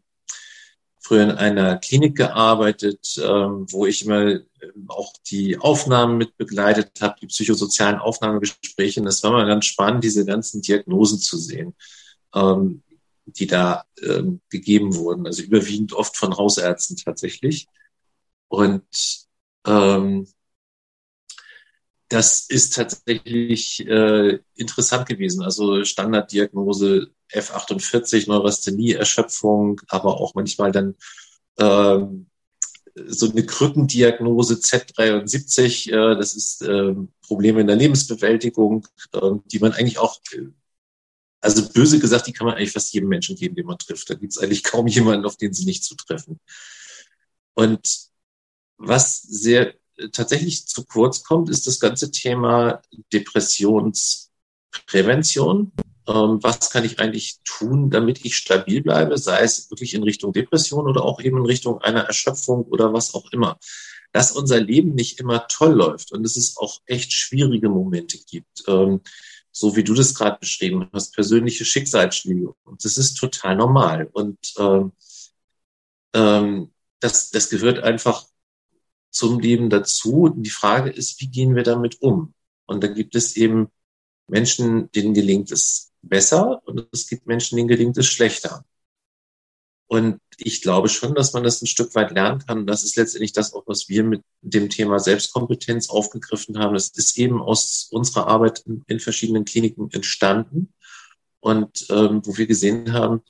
früher 1.11 1.23
in 1.23 1.31
einer 1.31 1.77
Klinik 1.77 2.15
gearbeitet, 2.15 3.21
ähm, 3.21 3.65
wo 3.69 3.85
ich 3.85 4.05
immer 4.05 4.29
ähm, 4.29 4.45
auch 4.87 5.11
die 5.29 5.57
Aufnahmen 5.57 6.17
mit 6.17 6.37
begleitet 6.37 7.01
habe, 7.01 7.17
die 7.21 7.27
psychosozialen 7.27 7.99
Aufnahmegespräche. 7.99 9.01
Und 9.01 9.07
das 9.07 9.21
war 9.21 9.31
mal 9.31 9.45
ganz 9.45 9.65
spannend, 9.65 10.05
diese 10.05 10.25
ganzen 10.25 10.61
Diagnosen 10.61 11.19
zu 11.19 11.37
sehen, 11.37 11.75
ähm, 12.33 12.83
die 13.25 13.45
da 13.45 13.83
gegeben 14.49 14.95
wurden. 14.95 15.27
Also 15.27 15.43
überwiegend 15.43 15.93
oft 15.93 16.17
von 16.17 16.35
Hausärzten 16.35 16.97
tatsächlich. 16.97 17.67
Und 18.47 18.83
ähm, 19.67 20.27
das 22.07 22.47
ist 22.49 22.73
tatsächlich 22.73 23.85
äh, 23.85 24.39
interessant 24.55 25.07
gewesen. 25.07 25.43
Also 25.43 25.83
Standarddiagnose 25.83 27.11
F48, 27.33 28.27
Neurasthenie, 28.27 28.93
Erschöpfung, 28.93 29.81
aber 29.87 30.19
auch 30.19 30.35
manchmal 30.35 30.71
dann 30.71 30.95
ähm, 31.59 32.27
so 33.07 33.29
eine 33.29 33.45
Krückendiagnose 33.45 34.55
Z73, 34.55 35.91
äh, 35.91 36.17
das 36.17 36.33
ist 36.33 36.61
äh, 36.61 36.95
Probleme 37.21 37.61
in 37.61 37.67
der 37.67 37.75
Lebensbewältigung, 37.75 38.87
äh, 39.13 39.31
die 39.45 39.59
man 39.59 39.73
eigentlich 39.73 39.99
auch, 39.99 40.19
äh, 40.33 40.47
also 41.39 41.67
böse 41.69 41.99
gesagt, 41.99 42.27
die 42.27 42.33
kann 42.33 42.47
man 42.47 42.55
eigentlich 42.55 42.71
fast 42.71 42.93
jedem 42.93 43.09
Menschen 43.09 43.35
geben, 43.35 43.55
den 43.55 43.65
man 43.65 43.77
trifft. 43.77 44.09
Da 44.09 44.15
gibt 44.15 44.33
es 44.33 44.39
eigentlich 44.39 44.63
kaum 44.63 44.87
jemanden, 44.87 45.25
auf 45.25 45.37
den 45.37 45.53
sie 45.53 45.65
nicht 45.65 45.83
zutreffen. 45.83 46.39
Und 47.53 48.09
was 48.77 49.21
sehr 49.21 49.73
tatsächlich 50.11 50.67
zu 50.67 50.85
kurz 50.85 51.23
kommt, 51.23 51.49
ist 51.49 51.65
das 51.67 51.79
ganze 51.79 52.11
Thema 52.11 52.81
Depressionsprävention. 53.13 55.71
Ähm, 56.07 56.39
was 56.41 56.71
kann 56.71 56.83
ich 56.83 56.99
eigentlich 56.99 57.39
tun, 57.43 57.89
damit 57.89 58.25
ich 58.25 58.35
stabil 58.35 58.81
bleibe, 58.81 59.17
sei 59.17 59.41
es 59.41 59.69
wirklich 59.69 59.93
in 59.93 60.03
Richtung 60.03 60.33
Depression 60.33 60.87
oder 60.87 61.03
auch 61.03 61.21
eben 61.21 61.37
in 61.37 61.45
Richtung 61.45 61.79
einer 61.81 62.01
Erschöpfung 62.01 62.63
oder 62.63 62.93
was 62.93 63.13
auch 63.13 63.31
immer. 63.31 63.59
Dass 64.11 64.31
unser 64.31 64.59
Leben 64.59 64.93
nicht 64.95 65.19
immer 65.19 65.47
toll 65.47 65.73
läuft 65.73 66.11
und 66.11 66.23
dass 66.23 66.35
es 66.35 66.57
auch 66.57 66.81
echt 66.85 67.13
schwierige 67.13 67.69
Momente 67.69 68.17
gibt. 68.17 68.63
Ähm, 68.67 69.01
so 69.51 69.75
wie 69.75 69.83
du 69.83 69.93
das 69.93 70.15
gerade 70.15 70.39
beschrieben 70.39 70.89
hast, 70.93 71.13
persönliche 71.13 71.65
Schicksalsschläge. 71.65 72.53
Und 72.63 72.83
das 72.85 72.97
ist 72.97 73.15
total 73.15 73.55
normal. 73.57 74.09
Und 74.11 74.37
ähm, 74.57 74.93
ähm, 76.13 76.71
das, 76.99 77.31
das 77.31 77.49
gehört 77.49 77.79
einfach 77.79 78.25
zum 79.11 79.39
Leben 79.39 79.69
dazu. 79.69 80.33
Die 80.35 80.49
Frage 80.49 80.89
ist, 80.89 81.19
wie 81.21 81.27
gehen 81.27 81.55
wir 81.55 81.63
damit 81.63 82.01
um? 82.01 82.33
Und 82.65 82.83
da 82.83 82.87
gibt 82.87 83.15
es 83.15 83.35
eben 83.35 83.67
Menschen, 84.27 84.89
denen 84.91 85.13
gelingt 85.13 85.51
es 85.51 85.90
besser 86.01 86.61
und 86.65 86.87
es 86.91 87.07
gibt 87.07 87.27
Menschen, 87.27 87.57
denen 87.57 87.67
gelingt 87.67 87.97
es 87.97 88.07
schlechter. 88.07 88.65
Und 89.87 90.21
ich 90.37 90.61
glaube 90.61 90.87
schon, 90.87 91.15
dass 91.15 91.33
man 91.33 91.43
das 91.43 91.61
ein 91.61 91.67
Stück 91.67 91.93
weit 91.95 92.11
lernen 92.11 92.39
kann. 92.39 92.59
Und 92.59 92.67
das 92.67 92.83
ist 92.83 92.95
letztendlich 92.95 93.33
das 93.33 93.53
auch, 93.53 93.63
was 93.67 93.89
wir 93.89 94.05
mit 94.05 94.23
dem 94.41 94.69
Thema 94.69 94.99
Selbstkompetenz 94.99 95.89
aufgegriffen 95.89 96.57
haben. 96.59 96.75
Das 96.75 96.89
ist 96.89 97.17
eben 97.17 97.41
aus 97.41 97.89
unserer 97.91 98.27
Arbeit 98.27 98.63
in, 98.87 98.99
verschiedenen 99.01 99.43
Kliniken 99.43 99.91
entstanden. 99.91 100.73
Und 101.41 101.87
ähm, 101.89 102.21
wo 102.25 102.37
wir 102.37 102.47
gesehen 102.47 102.93
haben, 102.93 103.21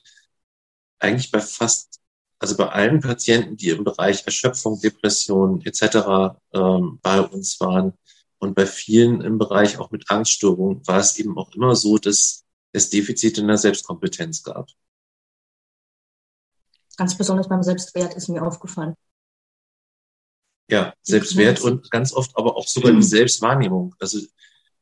eigentlich 1.00 1.32
bei 1.32 1.40
fast 1.40 2.00
also 2.42 2.56
bei 2.56 2.68
allen 2.68 3.00
Patienten, 3.00 3.56
die 3.56 3.68
im 3.68 3.84
Bereich 3.84 4.24
Erschöpfung, 4.26 4.80
Depression 4.80 5.62
etc. 5.64 6.36
Ähm, 6.52 6.98
bei 7.00 7.20
uns 7.20 7.60
waren 7.60 7.92
und 8.38 8.54
bei 8.54 8.66
vielen 8.66 9.20
im 9.20 9.38
Bereich 9.38 9.78
auch 9.78 9.92
mit 9.92 10.10
Angststörungen, 10.10 10.86
war 10.86 10.98
es 10.98 11.16
eben 11.18 11.38
auch 11.38 11.54
immer 11.54 11.76
so, 11.76 11.98
dass 11.98 12.41
es 12.72 12.90
Defizite 12.90 13.40
in 13.40 13.48
der 13.48 13.58
Selbstkompetenz 13.58 14.42
gab. 14.42 14.68
Ganz 16.96 17.16
besonders 17.16 17.48
beim 17.48 17.62
Selbstwert 17.62 18.14
ist 18.14 18.28
mir 18.28 18.42
aufgefallen. 18.42 18.94
Ja, 20.68 20.94
Selbstwert 21.02 21.60
und 21.60 21.90
ganz 21.90 22.12
oft 22.12 22.36
aber 22.36 22.56
auch 22.56 22.66
sogar 22.66 22.92
die 22.92 23.02
Selbstwahrnehmung. 23.02 23.94
Also 23.98 24.20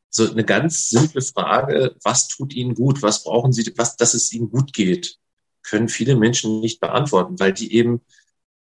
so 0.09 0.31
eine 0.31 0.45
ganz 0.45 0.89
simple 0.89 1.23
Frage, 1.23 1.97
was 2.03 2.29
tut 2.29 2.53
Ihnen 2.55 2.75
gut? 2.75 3.03
Was 3.03 3.25
brauchen 3.25 3.53
Sie, 3.53 3.73
was, 3.77 3.97
dass 3.97 4.15
es 4.15 4.33
Ihnen 4.33 4.51
gut 4.51 4.73
geht? 4.73 5.19
Können 5.63 5.89
viele 5.89 6.17
Menschen 6.17 6.61
nicht 6.61 6.81
beantworten, 6.81 7.39
weil 7.39 7.53
die 7.53 7.75
eben, 7.75 8.01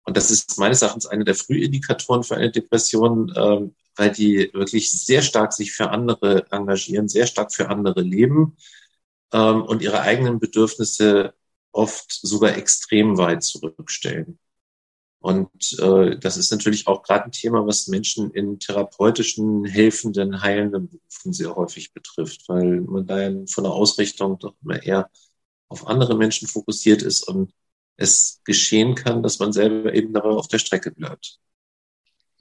und 0.04 0.16
das 0.16 0.30
ist 0.30 0.58
meines 0.58 0.82
Erachtens 0.82 1.06
eine 1.06 1.24
der 1.24 1.34
Frühindikatoren 1.34 2.22
für 2.22 2.36
eine 2.36 2.50
Depression, 2.50 3.32
ähm, 3.36 3.74
weil 3.96 4.10
die 4.10 4.50
wirklich 4.52 4.90
sehr 4.90 5.22
stark 5.22 5.52
sich 5.52 5.72
für 5.72 5.90
andere 5.90 6.50
engagieren, 6.50 7.08
sehr 7.08 7.26
stark 7.26 7.52
für 7.52 7.68
andere 7.68 8.02
leben 8.02 8.56
ähm, 9.32 9.62
und 9.62 9.82
ihre 9.82 10.00
eigenen 10.00 10.38
Bedürfnisse 10.38 11.34
oft 11.72 12.10
sogar 12.10 12.56
extrem 12.56 13.18
weit 13.18 13.42
zurückstellen. 13.42 14.38
Und 15.20 15.78
äh, 15.78 16.18
das 16.18 16.36
ist 16.36 16.50
natürlich 16.50 16.88
auch 16.88 17.02
gerade 17.04 17.26
ein 17.26 17.32
Thema, 17.32 17.64
was 17.64 17.86
Menschen 17.86 18.32
in 18.32 18.58
therapeutischen, 18.58 19.64
helfenden, 19.64 20.42
heilenden 20.42 20.88
Berufen 20.88 21.32
sehr 21.32 21.54
häufig 21.54 21.92
betrifft, 21.92 22.48
weil 22.48 22.80
man 22.80 23.06
da 23.06 23.30
von 23.46 23.64
der 23.64 23.72
Ausrichtung 23.72 24.38
doch 24.40 24.54
immer 24.64 24.82
eher 24.82 25.08
auf 25.68 25.86
andere 25.86 26.16
Menschen 26.16 26.48
fokussiert 26.48 27.02
ist 27.02 27.26
und 27.28 27.52
es 27.96 28.40
geschehen 28.44 28.96
kann, 28.96 29.22
dass 29.22 29.38
man 29.38 29.52
selber 29.52 29.94
eben 29.94 30.12
dabei 30.12 30.30
auf 30.30 30.48
der 30.48 30.58
Strecke 30.58 30.90
bleibt. 30.90 31.38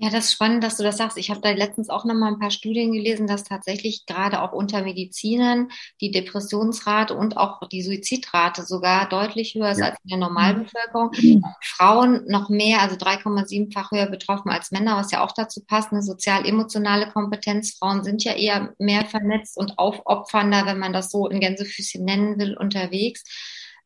Ja, 0.04 0.10
das 0.10 0.26
ist 0.26 0.32
spannend, 0.32 0.64
dass 0.64 0.78
du 0.78 0.84
das 0.84 0.98
sagst. 0.98 1.16
Ich 1.20 1.30
habe 1.30 1.42
da 1.42 1.52
letztens 1.52 1.92
auch 1.92 2.06
noch 2.06 2.16
mal 2.16 2.30
ein 2.34 2.40
paar 2.40 2.50
Studien 2.50 2.92
gelesen, 2.92 3.28
dass 3.28 3.44
tatsächlich 3.44 4.08
gerade 4.08 4.42
auch 4.42 4.52
unter 4.52 4.82
Medizinern 4.82 5.70
die 6.02 6.10
Depressionsrate 6.10 7.14
und 7.14 7.38
auch 7.38 7.68
die 7.70 7.84
Suizidrate 7.84 8.64
sogar 8.66 9.08
deutlich 9.10 9.54
höher 9.54 9.70
ist 9.70 9.78
ja. 9.78 9.90
als 9.90 9.98
in 10.04 10.10
der 10.10 10.18
Normalbevölkerung. 10.18 11.12
Mhm. 11.22 11.46
Frauen 11.62 12.26
noch 12.28 12.50
mehr, 12.50 12.82
also 12.82 12.96
3,7-fach 12.96 13.92
höher 13.92 14.08
betroffen 14.08 14.50
als 14.50 14.72
Männer, 14.72 14.98
was 14.98 15.12
ja 15.12 15.24
auch 15.24 15.34
dazu 15.34 15.62
passt. 15.64 15.92
Eine 15.92 16.02
sozial-emotionale 16.02 17.12
Kompetenz. 17.12 17.78
Frauen 17.78 18.04
sind 18.04 18.24
ja 18.24 18.34
eher 18.34 18.74
mehr 18.80 19.06
vernetzt 19.06 19.56
und 19.56 19.78
aufopfernder, 19.78 20.66
wenn 20.66 20.80
man 20.80 20.94
das 20.94 21.12
so 21.12 21.28
in 21.28 21.40
Gänsefüßchen 21.40 22.04
nennen 22.04 22.40
will, 22.40 22.58
unterwegs. 22.58 23.24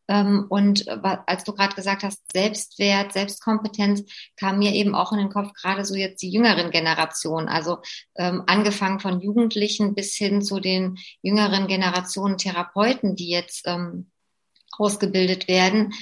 Ähm, 0.07 0.45
und 0.49 0.87
als 0.87 1.43
du 1.43 1.53
gerade 1.53 1.75
gesagt 1.75 2.03
hast, 2.03 2.21
Selbstwert, 2.31 3.13
Selbstkompetenz, 3.13 4.03
kam 4.35 4.59
mir 4.59 4.73
eben 4.73 4.95
auch 4.95 5.11
in 5.11 5.19
den 5.19 5.29
Kopf, 5.29 5.53
gerade 5.53 5.85
so 5.85 5.95
jetzt 5.95 6.21
die 6.21 6.29
jüngeren 6.29 6.71
Generationen, 6.71 7.47
also 7.47 7.79
ähm, 8.15 8.43
angefangen 8.47 8.99
von 8.99 9.21
Jugendlichen 9.21 9.95
bis 9.95 10.15
hin 10.15 10.41
zu 10.41 10.59
den 10.59 10.97
jüngeren 11.21 11.67
Generationen 11.67 12.37
Therapeuten, 12.37 13.15
die 13.15 13.29
jetzt 13.29 13.67
ähm, 13.67 14.11
ausgebildet 14.77 15.47
werden. 15.47 15.93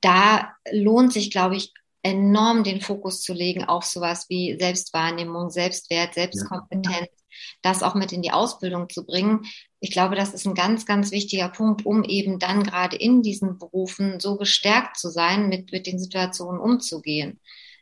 Da 0.00 0.52
lohnt 0.70 1.12
sich, 1.12 1.30
glaube 1.30 1.56
ich, 1.56 1.72
enorm 2.02 2.64
den 2.64 2.80
Fokus 2.80 3.22
zu 3.22 3.34
legen 3.34 3.64
auf 3.64 3.84
sowas 3.84 4.26
wie 4.28 4.56
Selbstwahrnehmung, 4.58 5.50
Selbstwert, 5.50 6.14
Selbstkompetenz, 6.14 7.08
ja. 7.10 7.27
Das 7.62 7.82
auch 7.82 7.94
mit 7.94 8.12
in 8.12 8.22
die 8.22 8.32
Ausbildung 8.32 8.88
zu 8.88 9.04
bringen, 9.04 9.44
ich 9.80 9.92
glaube, 9.92 10.16
das 10.16 10.34
ist 10.34 10.46
ein 10.46 10.54
ganz, 10.54 10.86
ganz 10.86 11.12
wichtiger 11.12 11.48
Punkt, 11.48 11.86
um 11.86 12.02
eben 12.02 12.38
dann 12.38 12.64
gerade 12.64 12.96
in 12.96 13.22
diesen 13.22 13.58
Berufen 13.58 14.18
so 14.18 14.36
gestärkt 14.36 14.98
zu 14.98 15.08
sein, 15.08 15.48
mit, 15.48 15.70
mit 15.70 15.86
den 15.86 15.98
Situationen 15.98 16.60
umzugehen. 16.60 17.38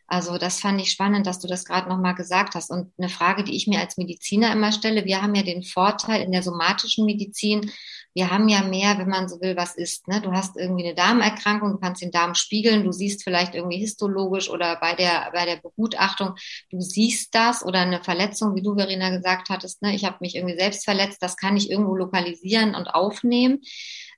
Also 0.06 0.38
das 0.38 0.60
fand 0.60 0.80
ich 0.80 0.90
spannend, 0.90 1.26
dass 1.26 1.40
du 1.40 1.48
das 1.48 1.64
gerade 1.64 1.88
nochmal 1.88 2.14
gesagt 2.14 2.54
hast. 2.54 2.70
Und 2.70 2.92
eine 2.96 3.08
Frage, 3.08 3.42
die 3.42 3.56
ich 3.56 3.66
mir 3.66 3.80
als 3.80 3.96
Mediziner 3.96 4.52
immer 4.52 4.70
stelle, 4.72 5.04
wir 5.04 5.22
haben 5.22 5.34
ja 5.34 5.42
den 5.42 5.64
Vorteil 5.64 6.22
in 6.22 6.32
der 6.32 6.42
somatischen 6.42 7.06
Medizin, 7.06 7.72
wir 8.16 8.30
haben 8.30 8.48
ja 8.48 8.62
mehr, 8.62 8.96
wenn 8.96 9.10
man 9.10 9.28
so 9.28 9.42
will, 9.42 9.58
was 9.58 9.76
ist. 9.76 10.08
Ne? 10.08 10.22
Du 10.22 10.32
hast 10.32 10.56
irgendwie 10.56 10.86
eine 10.86 10.94
Darmerkrankung, 10.94 11.72
du 11.72 11.78
kannst 11.78 12.00
den 12.00 12.10
Darm 12.10 12.34
spiegeln, 12.34 12.82
du 12.82 12.90
siehst 12.90 13.22
vielleicht 13.22 13.54
irgendwie 13.54 13.76
histologisch 13.76 14.48
oder 14.48 14.76
bei 14.80 14.94
der, 14.94 15.30
bei 15.34 15.44
der 15.44 15.56
Begutachtung, 15.56 16.34
du 16.70 16.80
siehst 16.80 17.34
das 17.34 17.62
oder 17.62 17.80
eine 17.80 18.02
Verletzung, 18.02 18.54
wie 18.54 18.62
du, 18.62 18.74
Verena, 18.74 19.10
gesagt 19.10 19.50
hattest, 19.50 19.82
ne? 19.82 19.94
ich 19.94 20.06
habe 20.06 20.16
mich 20.20 20.34
irgendwie 20.34 20.58
selbst 20.58 20.86
verletzt, 20.86 21.18
das 21.20 21.36
kann 21.36 21.58
ich 21.58 21.70
irgendwo 21.70 21.94
lokalisieren 21.94 22.74
und 22.74 22.86
aufnehmen. 22.86 23.60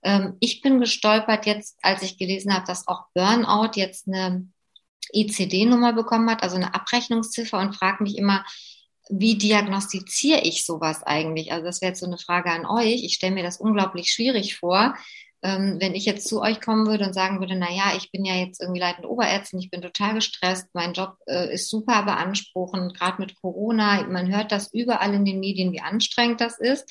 Ähm, 0.05 0.37
ich 0.39 0.61
bin 0.61 0.79
gestolpert 0.79 1.45
jetzt, 1.47 1.77
als 1.83 2.03
ich 2.03 2.19
gelesen 2.19 2.55
habe, 2.55 2.67
dass 2.69 2.87
auch 2.87 3.07
Burnout 3.15 3.73
jetzt 3.75 4.07
eine 4.07 4.47
ICD-Nummer 5.13 5.93
bekommen 5.93 6.31
hat, 6.31 6.45
also 6.45 6.55
eine 6.55 6.73
Abrechnungsziffer 6.73 7.59
und 7.59 7.75
frage 7.75 8.05
mich 8.05 8.17
immer, 8.17 8.45
wie 9.11 9.37
diagnostiziere 9.39 10.41
ich 10.43 10.65
sowas 10.65 11.03
eigentlich? 11.03 11.53
Also 11.53 11.65
das 11.65 11.81
wäre 11.81 11.91
jetzt 11.91 12.01
so 12.01 12.07
eine 12.07 12.19
Frage 12.19 12.51
an 12.51 12.67
euch. 12.67 13.05
Ich 13.05 13.15
stelle 13.15 13.35
mir 13.35 13.43
das 13.43 13.59
unglaublich 13.59 14.11
schwierig 14.11 14.57
vor, 14.57 14.95
ähm, 15.43 15.77
wenn 15.81 15.95
ich 15.95 16.05
jetzt 16.05 16.29
zu 16.29 16.41
euch 16.43 16.61
kommen 16.61 16.87
würde 16.87 17.05
und 17.07 17.15
sagen 17.15 17.39
würde, 17.39 17.55
na 17.55 17.71
ja, 17.71 17.93
ich 17.97 18.11
bin 18.11 18.25
ja 18.25 18.35
jetzt 18.35 18.61
irgendwie 18.61 18.81
leitende 18.81 19.11
Oberärztin, 19.11 19.61
ich 19.61 19.71
bin 19.71 19.83
total 19.83 20.15
gestresst, 20.15 20.67
mein 20.73 20.95
Job 20.95 21.17
äh, 21.27 21.53
ist 21.53 21.71
super 21.71 22.03
beanspruchend, 22.03 22.95
gerade 22.99 23.21
mit 23.21 23.41
Corona, 23.41 24.05
man 24.09 24.35
hört 24.35 24.51
das 24.51 24.73
überall 24.73 25.15
in 25.15 25.25
den 25.25 25.41
Medien, 25.41 25.73
wie 25.73 25.81
anstrengend 25.81 26.41
das 26.41 26.59
ist. 26.59 26.91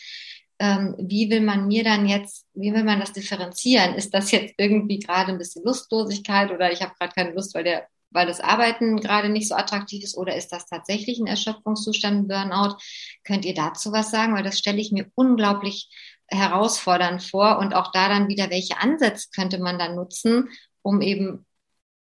Ähm, 0.60 0.96
wie 0.98 1.30
will 1.30 1.42
man 1.42 1.68
mir 1.68 1.84
dann 1.84 2.08
jetzt, 2.08 2.48
wie 2.54 2.74
will 2.74 2.84
man 2.84 3.00
das 3.00 3.14
differenzieren? 3.14 3.94
Ist 3.94 4.14
das 4.14 4.32
jetzt 4.32 4.56
irgendwie 4.58 5.00
gerade 5.00 5.32
ein 5.32 5.38
bisschen 5.38 5.64
Lustlosigkeit 5.64 6.50
oder 6.50 6.72
ich 6.72 6.82
habe 6.82 6.94
gerade 6.98 7.14
keine 7.14 7.32
Lust, 7.34 7.54
weil 7.54 7.64
der 7.64 7.88
weil 8.12 8.28
das 8.28 8.40
Arbeiten 8.40 8.98
gerade 8.98 9.30
nicht 9.30 9.48
so 9.48 9.56
attraktiv 9.56 10.04
ist 10.04 10.18
oder 10.18 10.36
ist 10.36 10.52
das 10.52 10.66
tatsächlich 10.66 11.20
ein 11.20 11.28
Erschöpfungszustand, 11.28 12.18
ein 12.18 12.28
Burnout? 12.28 12.78
Könnt 13.24 13.46
ihr 13.46 13.54
dazu 13.54 13.92
was 13.92 14.12
sagen? 14.12 14.36
Weil 14.36 14.44
das 14.44 14.58
stelle 14.58 14.80
ich 14.80 14.92
mir 14.92 15.12
unglaublich 15.16 15.90
herausfordernd 16.28 17.24
vor 17.24 17.60
und 17.60 17.74
auch 17.74 17.92
da 17.92 18.10
dann 18.10 18.28
wieder, 18.28 18.50
welche 18.50 18.80
Ansätze 18.80 19.30
könnte 19.34 19.60
man 19.60 19.80
dann 19.80 19.96
nutzen, 19.96 20.50
um 20.82 21.02
eben, 21.02 21.46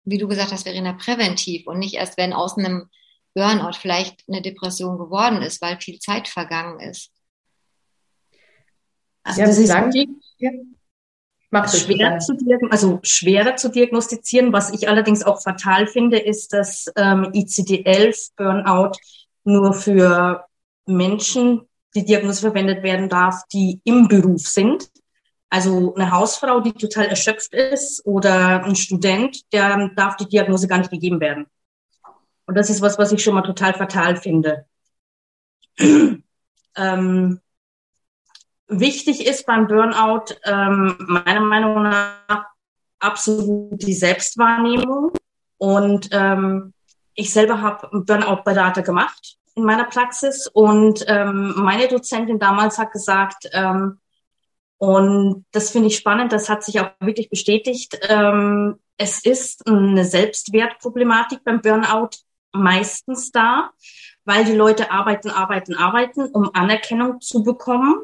wie 0.06 0.18
du 0.18 0.28
gesagt 0.28 0.52
hast, 0.52 0.64
Verena, 0.64 0.94
präventiv 0.94 1.68
und 1.68 1.80
nicht 1.80 1.96
erst, 1.96 2.18
wenn 2.18 2.34
aus 2.34 2.58
einem 2.58 2.90
Burnout 3.34 3.74
vielleicht 3.74 4.24
eine 4.28 4.42
Depression 4.42 4.98
geworden 4.98 5.42
ist, 5.42 5.62
weil 5.62 5.80
viel 5.80 6.00
Zeit 6.00 6.28
vergangen 6.28 6.80
ist. 6.80 7.12
Also 9.24 9.42
ja, 9.42 9.48
das 9.48 9.58
ist 9.58 9.70
ja. 10.38 10.52
Macht 11.54 11.78
schwer 11.78 12.18
zu 12.18 12.36
also 12.72 13.00
schwerer 13.04 13.56
zu 13.56 13.70
diagnostizieren. 13.70 14.52
Was 14.52 14.74
ich 14.74 14.90
allerdings 14.90 15.24
auch 15.24 15.40
fatal 15.40 15.86
finde, 15.86 16.18
ist, 16.18 16.52
dass 16.52 16.92
ähm, 16.96 17.26
ICD-11 17.32 18.32
Burnout 18.36 18.98
nur 19.44 19.74
für 19.74 20.46
Menschen 20.88 21.62
die 21.96 22.06
Diagnose 22.06 22.42
verwendet 22.42 22.82
werden 22.82 23.08
darf, 23.08 23.44
die 23.54 23.80
im 23.84 24.08
Beruf 24.08 24.48
sind. 24.48 24.90
Also 25.52 25.94
eine 25.94 26.10
Hausfrau, 26.10 26.60
die 26.60 26.74
total 26.74 27.06
erschöpft 27.06 27.54
ist 27.54 28.04
oder 28.04 28.64
ein 28.64 28.76
Student, 28.76 29.54
der 29.54 29.90
darf 29.96 30.16
die 30.16 30.28
Diagnose 30.28 30.68
gar 30.68 30.80
nicht 30.80 30.90
gegeben 30.90 31.20
werden. 31.20 31.46
Und 32.48 32.56
das 32.56 32.72
ist 32.72 32.82
was, 32.82 32.98
was 32.98 33.12
ich 33.12 33.24
schon 33.24 33.36
mal 33.36 33.44
total 33.44 33.76
fatal 33.76 34.16
finde. 34.16 34.66
ähm, 36.76 37.40
Wichtig 38.80 39.26
ist 39.26 39.46
beim 39.46 39.68
Burnout 39.68 40.36
ähm, 40.46 40.96
meiner 41.00 41.42
Meinung 41.42 41.84
nach 41.84 42.46
absolut 43.00 43.82
die 43.82 43.94
Selbstwahrnehmung. 43.94 45.12
Und 45.58 46.10
ähm, 46.12 46.74
ich 47.14 47.32
selber 47.32 47.62
habe 47.62 47.90
Burnout-Berater 47.92 48.82
gemacht 48.82 49.38
in 49.56 49.64
meiner 49.64 49.84
Praxis 49.84 50.48
und 50.48 51.06
ähm, 51.08 51.54
meine 51.56 51.88
Dozentin 51.88 52.40
damals 52.40 52.80
hat 52.80 52.92
gesagt, 52.92 53.48
ähm, 53.52 54.00
und 54.80 55.46
das 55.52 55.70
finde 55.70 55.90
ich 55.90 55.98
spannend, 55.98 56.34
das 56.34 56.50
hat 56.50 56.64
sich 56.64 56.80
auch 56.80 56.90
wirklich 57.00 57.30
bestätigt, 57.30 58.00
ähm, 58.10 58.80
es 58.98 59.24
ist 59.24 59.68
eine 59.68 60.04
Selbstwertproblematik 60.04 61.44
beim 61.44 61.62
Burnout 61.62 62.10
meistens 62.52 63.32
da, 63.32 63.70
weil 64.26 64.46
die 64.46 64.56
Leute 64.56 64.92
arbeiten, 64.92 65.30
arbeiten, 65.30 65.76
arbeiten, 65.76 66.26
um 66.26 66.50
Anerkennung 66.54 67.22
zu 67.22 67.44
bekommen 67.44 67.96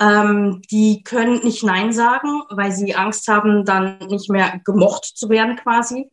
ähm, 0.00 0.62
die 0.70 1.02
können 1.02 1.42
nicht 1.42 1.64
Nein 1.64 1.92
sagen, 1.92 2.42
weil 2.50 2.72
sie 2.72 2.94
Angst 2.94 3.28
haben, 3.28 3.64
dann 3.64 3.98
nicht 4.08 4.30
mehr 4.30 4.60
gemocht 4.64 5.04
zu 5.04 5.28
werden 5.28 5.56
quasi. 5.56 6.08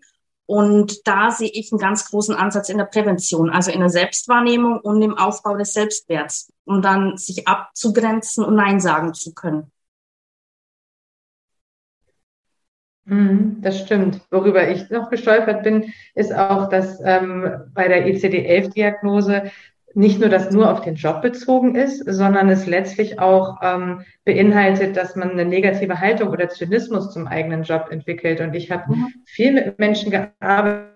Und 0.47 1.07
da 1.07 1.31
sehe 1.31 1.49
ich 1.51 1.71
einen 1.71 1.79
ganz 1.79 2.09
großen 2.09 2.35
Ansatz 2.35 2.69
in 2.69 2.77
der 2.77 2.85
Prävention, 2.85 3.49
also 3.49 3.71
in 3.71 3.79
der 3.79 3.89
Selbstwahrnehmung 3.89 4.79
und 4.79 5.01
im 5.01 5.17
Aufbau 5.17 5.57
des 5.57 5.73
Selbstwerts, 5.73 6.51
um 6.65 6.81
dann 6.81 7.17
sich 7.17 7.47
abzugrenzen 7.47 8.43
und 8.45 8.55
Nein 8.55 8.79
sagen 8.79 9.13
zu 9.13 9.33
können. 9.33 9.71
Mhm, 13.05 13.61
das 13.61 13.79
stimmt. 13.79 14.21
Worüber 14.31 14.67
ich 14.67 14.89
noch 14.89 15.09
gestolpert 15.09 15.63
bin, 15.63 15.93
ist 16.15 16.33
auch, 16.33 16.69
dass 16.69 16.99
ähm, 17.03 17.71
bei 17.73 17.87
der 17.87 18.07
ICD-11-Diagnose 18.07 19.51
nicht 19.95 20.19
nur 20.19 20.27
das 20.27 20.51
nur 20.51 20.69
auf 20.71 20.81
den 20.81 20.95
Job 20.95 21.21
bezogen 21.21 21.75
ist, 21.75 22.03
sondern 22.05 22.49
es 22.49 22.67
letztlich 22.67 23.19
auch 23.19 23.59
ähm, 23.63 24.01
beinhaltet, 24.25 24.97
dass 24.97 25.15
man 25.15 25.31
eine 25.31 25.45
negative 25.45 26.01
Haltung 26.01 26.29
oder 26.29 26.49
Zynismus 26.49 27.13
zum 27.13 27.27
eigenen 27.27 27.63
Job 27.63 27.87
entwickelt. 27.89 28.41
Und 28.41 28.53
ich 28.55 28.69
habe 28.71 28.93
mhm. 28.93 29.07
viel 29.25 29.53
mit 29.53 29.79
Menschen 29.79 30.11
gearbeitet. 30.11 30.91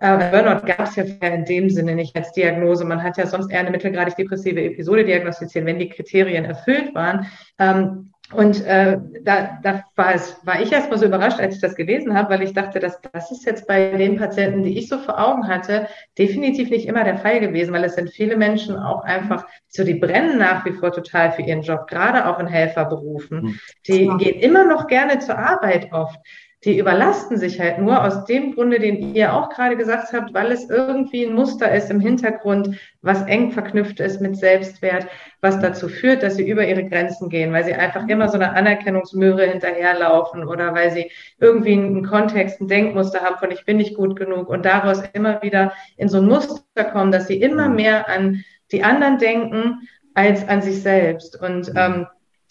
Äh, 0.00 0.30
Burnout 0.30 0.66
gab 0.66 0.80
es 0.80 0.96
ja 0.96 1.04
in 1.04 1.46
dem 1.46 1.70
Sinne 1.70 1.94
nicht 1.94 2.14
als 2.14 2.32
Diagnose. 2.32 2.84
Man 2.84 3.02
hat 3.02 3.16
ja 3.16 3.26
sonst 3.26 3.50
eher 3.50 3.60
eine 3.60 3.70
mittelgradig 3.70 4.16
depressive 4.16 4.62
Episode 4.62 5.06
diagnostiziert, 5.06 5.64
wenn 5.64 5.78
die 5.78 5.88
Kriterien 5.88 6.44
erfüllt 6.44 6.94
waren. 6.94 7.26
Ähm, 7.58 8.12
und 8.32 8.64
äh, 8.64 8.98
da, 9.22 9.58
da 9.62 9.84
war, 9.96 10.14
es, 10.14 10.38
war 10.44 10.60
ich 10.60 10.72
erstmal 10.72 10.98
so 10.98 11.04
überrascht, 11.04 11.40
als 11.40 11.56
ich 11.56 11.60
das 11.60 11.74
gelesen 11.74 12.16
habe, 12.16 12.30
weil 12.30 12.42
ich 12.42 12.54
dachte, 12.54 12.80
dass 12.80 13.00
das 13.12 13.30
ist 13.30 13.44
jetzt 13.44 13.66
bei 13.66 13.90
den 13.90 14.16
Patienten, 14.16 14.62
die 14.62 14.78
ich 14.78 14.88
so 14.88 14.98
vor 14.98 15.18
Augen 15.18 15.46
hatte, 15.46 15.88
definitiv 16.16 16.70
nicht 16.70 16.86
immer 16.86 17.04
der 17.04 17.18
Fall 17.18 17.40
gewesen, 17.40 17.74
weil 17.74 17.84
es 17.84 17.96
sind 17.96 18.10
viele 18.10 18.36
Menschen 18.36 18.76
auch 18.76 19.04
einfach, 19.04 19.46
so 19.68 19.84
die 19.84 19.94
brennen 19.94 20.38
nach 20.38 20.64
wie 20.64 20.72
vor 20.72 20.90
total 20.90 21.32
für 21.32 21.42
ihren 21.42 21.62
Job, 21.62 21.86
gerade 21.86 22.26
auch 22.26 22.38
in 22.40 22.46
Helferberufen. 22.46 23.42
Hm. 23.42 23.60
Die 23.86 24.08
gehen 24.18 24.40
immer 24.40 24.64
noch 24.64 24.86
gerne 24.86 25.18
zur 25.18 25.38
Arbeit 25.38 25.92
oft 25.92 26.18
die 26.64 26.78
überlasten 26.78 27.36
sich 27.36 27.60
halt 27.60 27.78
nur 27.78 28.02
aus 28.02 28.24
dem 28.24 28.54
Grunde, 28.54 28.78
den 28.78 29.14
ihr 29.14 29.34
auch 29.34 29.50
gerade 29.50 29.76
gesagt 29.76 30.12
habt, 30.12 30.32
weil 30.32 30.50
es 30.50 30.70
irgendwie 30.70 31.26
ein 31.26 31.34
Muster 31.34 31.70
ist 31.74 31.90
im 31.90 32.00
Hintergrund, 32.00 32.78
was 33.02 33.22
eng 33.26 33.52
verknüpft 33.52 34.00
ist 34.00 34.22
mit 34.22 34.36
Selbstwert, 34.36 35.06
was 35.42 35.60
dazu 35.60 35.88
führt, 35.88 36.22
dass 36.22 36.36
sie 36.36 36.48
über 36.48 36.66
ihre 36.66 36.88
Grenzen 36.88 37.28
gehen, 37.28 37.52
weil 37.52 37.64
sie 37.64 37.74
einfach 37.74 38.08
immer 38.08 38.28
so 38.28 38.36
eine 38.36 38.54
Anerkennungsmöhre 38.54 39.46
hinterherlaufen 39.46 40.44
oder 40.44 40.74
weil 40.74 40.90
sie 40.90 41.10
irgendwie 41.38 41.74
einen 41.74 42.06
Kontext, 42.06 42.60
ein 42.60 42.68
Denkmuster 42.68 43.20
haben 43.20 43.36
von 43.36 43.50
ich 43.50 43.66
bin 43.66 43.76
nicht 43.76 43.94
gut 43.94 44.16
genug 44.16 44.48
und 44.48 44.64
daraus 44.64 45.02
immer 45.12 45.42
wieder 45.42 45.72
in 45.98 46.08
so 46.08 46.18
ein 46.18 46.26
Muster 46.26 46.84
kommen, 46.92 47.12
dass 47.12 47.26
sie 47.26 47.40
immer 47.40 47.68
mehr 47.68 48.08
an 48.08 48.42
die 48.72 48.82
anderen 48.82 49.18
denken 49.18 49.86
als 50.14 50.48
an 50.48 50.62
sich 50.62 50.82
selbst. 50.82 51.40
Und 51.40 51.72
ähm, 51.76 52.06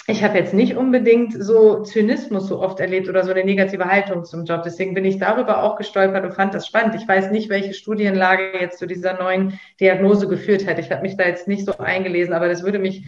ich 0.06 0.22
habe 0.22 0.38
jetzt 0.38 0.54
nicht 0.54 0.76
unbedingt 0.76 1.34
so 1.42 1.82
Zynismus 1.82 2.48
so 2.48 2.60
oft 2.60 2.82
erlebt 2.82 3.08
oder 3.08 3.24
so 3.24 3.32
eine 3.32 3.46
negative 3.46 3.86
Haltung 3.86 4.26
zum 4.26 4.44
Job. 4.44 4.64
Deswegen 4.64 4.94
bin 4.94 5.06
ich 5.06 5.18
darüber 5.18 5.64
auch 5.64 5.78
gestolpert 5.78 6.26
und 6.26 6.34
fand 6.34 6.54
das 6.54 6.68
spannend. 6.68 6.96
Ich 6.96 7.08
weiß 7.08 7.32
nicht, 7.32 7.48
welche 7.48 7.74
Studienlage 7.74 8.60
jetzt 8.60 8.80
zu 8.80 8.86
dieser 8.86 9.18
neuen 9.18 9.60
Diagnose 9.80 10.28
geführt 10.28 10.68
hat. 10.68 10.78
Ich 10.78 10.92
habe 10.92 11.04
mich 11.04 11.16
da 11.16 11.26
jetzt 11.26 11.48
nicht 11.48 11.66
so 11.66 11.78
eingelesen, 11.78 12.34
aber 12.34 12.50
das 12.50 12.64
würde 12.64 12.80
mich 12.80 13.06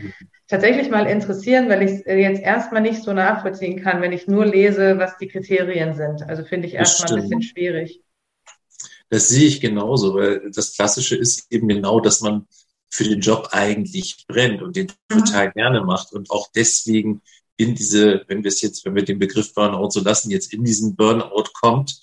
tatsächlich 0.48 0.90
mal 0.90 1.06
interessieren, 1.06 1.68
weil 1.68 1.82
ich 1.82 1.92
es 1.92 2.04
jetzt 2.06 2.42
erstmal 2.42 2.82
nicht 2.82 3.04
so 3.04 3.12
nachvollziehen 3.12 3.82
kann, 3.82 4.02
wenn 4.02 4.14
ich 4.14 4.28
nur 4.28 4.46
lese, 4.46 4.98
was 4.98 5.18
die 5.18 5.28
Kriterien 5.28 5.96
sind. 5.96 6.24
Also 6.30 6.46
finde 6.46 6.68
ich 6.68 6.75
erstmal 6.75 7.20
ein 7.20 7.24
bisschen 7.24 7.42
schwierig. 7.42 8.02
Das 9.10 9.28
sehe 9.28 9.48
ich 9.48 9.60
genauso, 9.60 10.16
weil 10.16 10.50
das 10.50 10.75
Klassische 10.75 11.18
ist 11.18 11.52
eben 11.52 11.68
genau, 11.68 12.00
dass 12.00 12.22
man 12.22 12.48
für 12.89 13.04
den 13.04 13.20
Job 13.20 13.50
eigentlich 13.51 14.25
brennt 14.27 14.62
und 14.62 14.75
den 14.75 14.88
mhm. 15.10 15.20
total 15.20 15.51
gerne 15.51 15.84
macht 15.84 16.13
und 16.13 16.30
auch 16.30 16.50
deswegen 16.56 17.22
in 17.58 17.75
diese, 17.75 18.24
wenn 18.27 18.44
wir 18.44 18.50
es 18.50 18.62
jetzt, 18.62 18.86
wenn 18.86 18.96
wir 18.96 19.06
den 19.06 19.20
Begriff 19.20 19.54
Burnout 19.54 19.92
so 19.92 20.01
lassen, 20.01 20.32
jetzt 20.32 20.54
in 20.54 20.63
diesen 20.63 20.96
Burnout 20.96 21.46
kommt, 21.54 22.00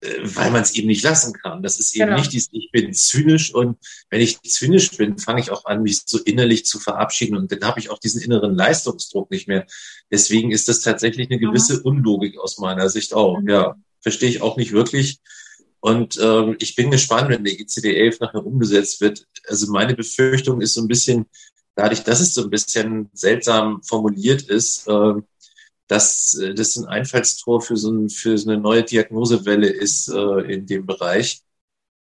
äh, 0.00 0.18
weil 0.22 0.50
man 0.50 0.62
es 0.62 0.74
eben 0.74 0.88
nicht 0.88 1.02
lassen 1.02 1.32
kann. 1.32 1.62
Das 1.62 1.78
ist 1.78 1.94
eben 1.96 2.06
genau. 2.06 2.18
nicht 2.18 2.32
dieses, 2.32 2.50
ich 2.52 2.70
bin 2.70 2.92
zynisch 2.92 3.54
und 3.54 3.78
wenn 4.10 4.20
ich 4.20 4.40
zynisch 4.42 4.90
bin, 4.96 5.18
fange 5.18 5.40
ich 5.40 5.50
auch 5.50 5.64
an, 5.64 5.82
mich 5.82 6.02
so 6.04 6.18
innerlich 6.18 6.66
zu 6.66 6.78
verabschieden 6.78 7.36
und 7.36 7.50
dann 7.50 7.64
habe 7.64 7.80
ich 7.80 7.90
auch 7.90 7.98
diesen 7.98 8.20
inneren 8.20 8.54
Leistungsdruck 8.54 9.30
nicht 9.30 9.48
mehr. 9.48 9.66
Deswegen 10.10 10.50
ist 10.50 10.68
das 10.68 10.80
tatsächlich 10.80 11.30
eine 11.30 11.38
gewisse 11.38 11.78
mhm. 11.78 11.84
Unlogik 11.84 12.38
aus 12.38 12.58
meiner 12.58 12.88
Sicht 12.88 13.14
auch. 13.14 13.40
Mhm. 13.40 13.48
Ja, 13.48 13.76
verstehe 14.00 14.28
ich 14.28 14.42
auch 14.42 14.56
nicht 14.56 14.72
wirklich. 14.72 15.20
Und 15.82 16.16
ähm, 16.22 16.54
ich 16.60 16.76
bin 16.76 16.92
gespannt, 16.92 17.28
wenn 17.28 17.42
der 17.42 17.54
ICD-11 17.54 18.18
nachher 18.20 18.46
umgesetzt 18.46 19.00
wird. 19.00 19.26
Also 19.48 19.72
meine 19.72 19.96
Befürchtung 19.96 20.60
ist 20.60 20.74
so 20.74 20.80
ein 20.80 20.86
bisschen, 20.86 21.26
dadurch, 21.74 22.04
dass 22.04 22.20
es 22.20 22.34
so 22.34 22.44
ein 22.44 22.50
bisschen 22.50 23.10
seltsam 23.14 23.82
formuliert 23.82 24.42
ist, 24.42 24.86
äh, 24.86 25.14
dass 25.88 26.40
das 26.54 26.76
ein 26.76 26.84
Einfallstor 26.86 27.60
für 27.60 27.76
so, 27.76 27.90
ein, 27.90 28.08
für 28.10 28.38
so 28.38 28.48
eine 28.48 28.60
neue 28.60 28.84
Diagnosewelle 28.84 29.68
ist 29.68 30.08
äh, 30.08 30.52
in 30.52 30.66
dem 30.66 30.86
Bereich. 30.86 31.42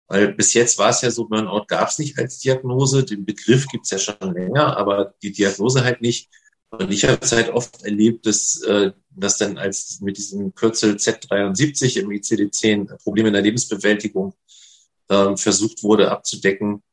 Weil 0.08 0.34
bis 0.34 0.54
jetzt 0.54 0.78
war 0.78 0.90
es 0.90 1.02
ja 1.02 1.10
so, 1.10 1.30
Burnout 1.30 1.66
gab 1.68 1.88
es 1.88 2.00
nicht 2.00 2.20
als 2.20 2.40
Diagnose. 2.40 3.06
Den 3.06 3.24
Begriff 3.24 3.66
gibt 3.68 3.86
es 3.86 3.92
ja 3.92 3.98
schon 3.98 4.34
länger, 4.34 4.76
aber 4.76 5.14
die 5.24 5.32
Diagnose 5.32 5.86
halt 5.86 6.02
nicht. 6.02 6.30
Und 6.72 6.92
ich 6.92 7.04
habe 7.06 7.20
es 7.22 7.32
halt 7.32 7.50
oft 7.50 7.84
erlebt, 7.84 8.26
dass, 8.26 8.62
äh, 8.62 8.92
dass 9.10 9.38
dann 9.38 9.58
als 9.58 10.02
mit 10.02 10.18
diesem 10.18 10.54
Kürzel 10.54 10.96
Z73 10.96 12.00
im 12.00 12.10
ICD-10 12.10 13.02
Probleme 13.04 13.30
in 13.30 13.34
der 13.34 13.42
Lebensbewältigung 13.42 14.34
äh, 15.10 15.36
versucht 15.36 15.84
wurde 15.84 16.12
abzudecken, 16.12 16.84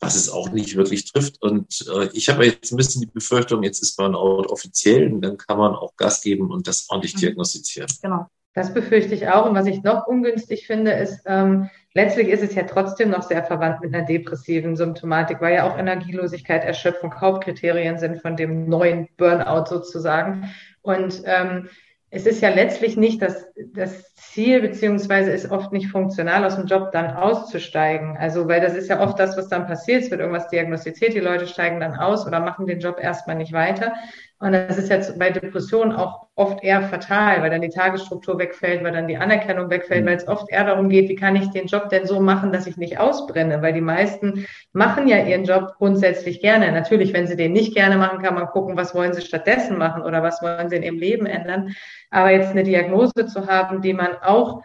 was 0.00 0.16
es 0.16 0.28
auch 0.28 0.50
nicht 0.50 0.76
wirklich 0.76 1.10
trifft. 1.10 1.40
Und 1.40 1.86
äh, 1.94 2.08
ich 2.12 2.28
habe 2.28 2.44
jetzt 2.44 2.72
ein 2.72 2.76
bisschen 2.76 3.02
die 3.02 3.06
Befürchtung, 3.06 3.62
jetzt 3.62 3.80
ist 3.80 3.96
Burnout 3.96 4.48
offiziell 4.50 5.12
und 5.12 5.22
dann 5.22 5.36
kann 5.36 5.58
man 5.58 5.74
auch 5.74 5.94
Gas 5.96 6.20
geben 6.20 6.50
und 6.50 6.66
das 6.66 6.90
ordentlich 6.90 7.14
mhm. 7.14 7.20
diagnostizieren. 7.20 7.88
Genau. 8.02 8.26
Das 8.54 8.74
befürchte 8.74 9.14
ich 9.14 9.28
auch. 9.28 9.46
Und 9.46 9.54
was 9.54 9.66
ich 9.66 9.82
noch 9.82 10.06
ungünstig 10.06 10.66
finde, 10.66 10.92
ist, 10.92 11.22
ähm, 11.26 11.70
letztlich 11.94 12.28
ist 12.28 12.42
es 12.42 12.54
ja 12.54 12.64
trotzdem 12.64 13.10
noch 13.10 13.22
sehr 13.22 13.42
verwandt 13.44 13.80
mit 13.80 13.94
einer 13.94 14.04
depressiven 14.04 14.76
Symptomatik, 14.76 15.40
weil 15.40 15.54
ja 15.54 15.64
auch 15.64 15.78
Energielosigkeit, 15.78 16.64
Erschöpfung 16.64 17.20
Hauptkriterien 17.20 17.98
sind 17.98 18.20
von 18.20 18.36
dem 18.36 18.68
neuen 18.68 19.08
Burnout 19.16 19.66
sozusagen. 19.66 20.50
Und 20.82 21.22
ähm, 21.24 21.68
es 22.14 22.26
ist 22.26 22.42
ja 22.42 22.50
letztlich 22.50 22.98
nicht 22.98 23.22
das, 23.22 23.46
das 23.72 24.14
Ziel, 24.14 24.60
beziehungsweise 24.60 25.30
ist 25.30 25.50
oft 25.50 25.72
nicht 25.72 25.88
funktional, 25.88 26.44
aus 26.44 26.56
dem 26.56 26.66
Job 26.66 26.92
dann 26.92 27.16
auszusteigen. 27.16 28.18
Also, 28.18 28.48
weil 28.48 28.60
das 28.60 28.74
ist 28.74 28.90
ja 28.90 29.00
oft 29.00 29.18
das, 29.18 29.34
was 29.38 29.48
dann 29.48 29.66
passiert. 29.66 30.02
Es 30.02 30.10
wird 30.10 30.20
irgendwas 30.20 30.48
diagnostiziert, 30.48 31.14
die 31.14 31.20
Leute 31.20 31.46
steigen 31.46 31.80
dann 31.80 31.94
aus 31.94 32.26
oder 32.26 32.40
machen 32.40 32.66
den 32.66 32.80
Job 32.80 32.98
erstmal 33.00 33.36
nicht 33.36 33.54
weiter. 33.54 33.94
Und 34.42 34.50
das 34.50 34.76
ist 34.76 34.88
jetzt 34.88 35.16
bei 35.20 35.30
Depressionen 35.30 35.92
auch 35.92 36.26
oft 36.34 36.64
eher 36.64 36.82
fatal, 36.82 37.42
weil 37.42 37.50
dann 37.50 37.60
die 37.60 37.68
Tagesstruktur 37.68 38.40
wegfällt, 38.40 38.82
weil 38.82 38.90
dann 38.90 39.06
die 39.06 39.16
Anerkennung 39.16 39.70
wegfällt, 39.70 40.02
mhm. 40.02 40.08
weil 40.08 40.16
es 40.16 40.26
oft 40.26 40.50
eher 40.50 40.64
darum 40.64 40.88
geht, 40.88 41.08
wie 41.08 41.14
kann 41.14 41.36
ich 41.36 41.50
den 41.50 41.68
Job 41.68 41.90
denn 41.90 42.08
so 42.08 42.18
machen, 42.18 42.50
dass 42.50 42.66
ich 42.66 42.76
nicht 42.76 42.98
ausbrenne, 42.98 43.62
weil 43.62 43.72
die 43.72 43.80
meisten 43.80 44.44
machen 44.72 45.06
ja 45.06 45.18
ihren 45.18 45.44
Job 45.44 45.74
grundsätzlich 45.78 46.40
gerne. 46.40 46.72
Natürlich, 46.72 47.12
wenn 47.12 47.28
sie 47.28 47.36
den 47.36 47.52
nicht 47.52 47.72
gerne 47.72 47.96
machen, 47.96 48.20
kann 48.20 48.34
man 48.34 48.46
gucken, 48.46 48.76
was 48.76 48.96
wollen 48.96 49.12
sie 49.12 49.20
stattdessen 49.20 49.78
machen 49.78 50.02
oder 50.02 50.24
was 50.24 50.42
wollen 50.42 50.68
sie 50.68 50.74
in 50.74 50.82
ihrem 50.82 50.98
Leben 50.98 51.26
ändern. 51.26 51.76
Aber 52.10 52.32
jetzt 52.32 52.50
eine 52.50 52.64
Diagnose 52.64 53.26
zu 53.26 53.46
haben, 53.46 53.80
die 53.80 53.94
man 53.94 54.16
auch, 54.22 54.64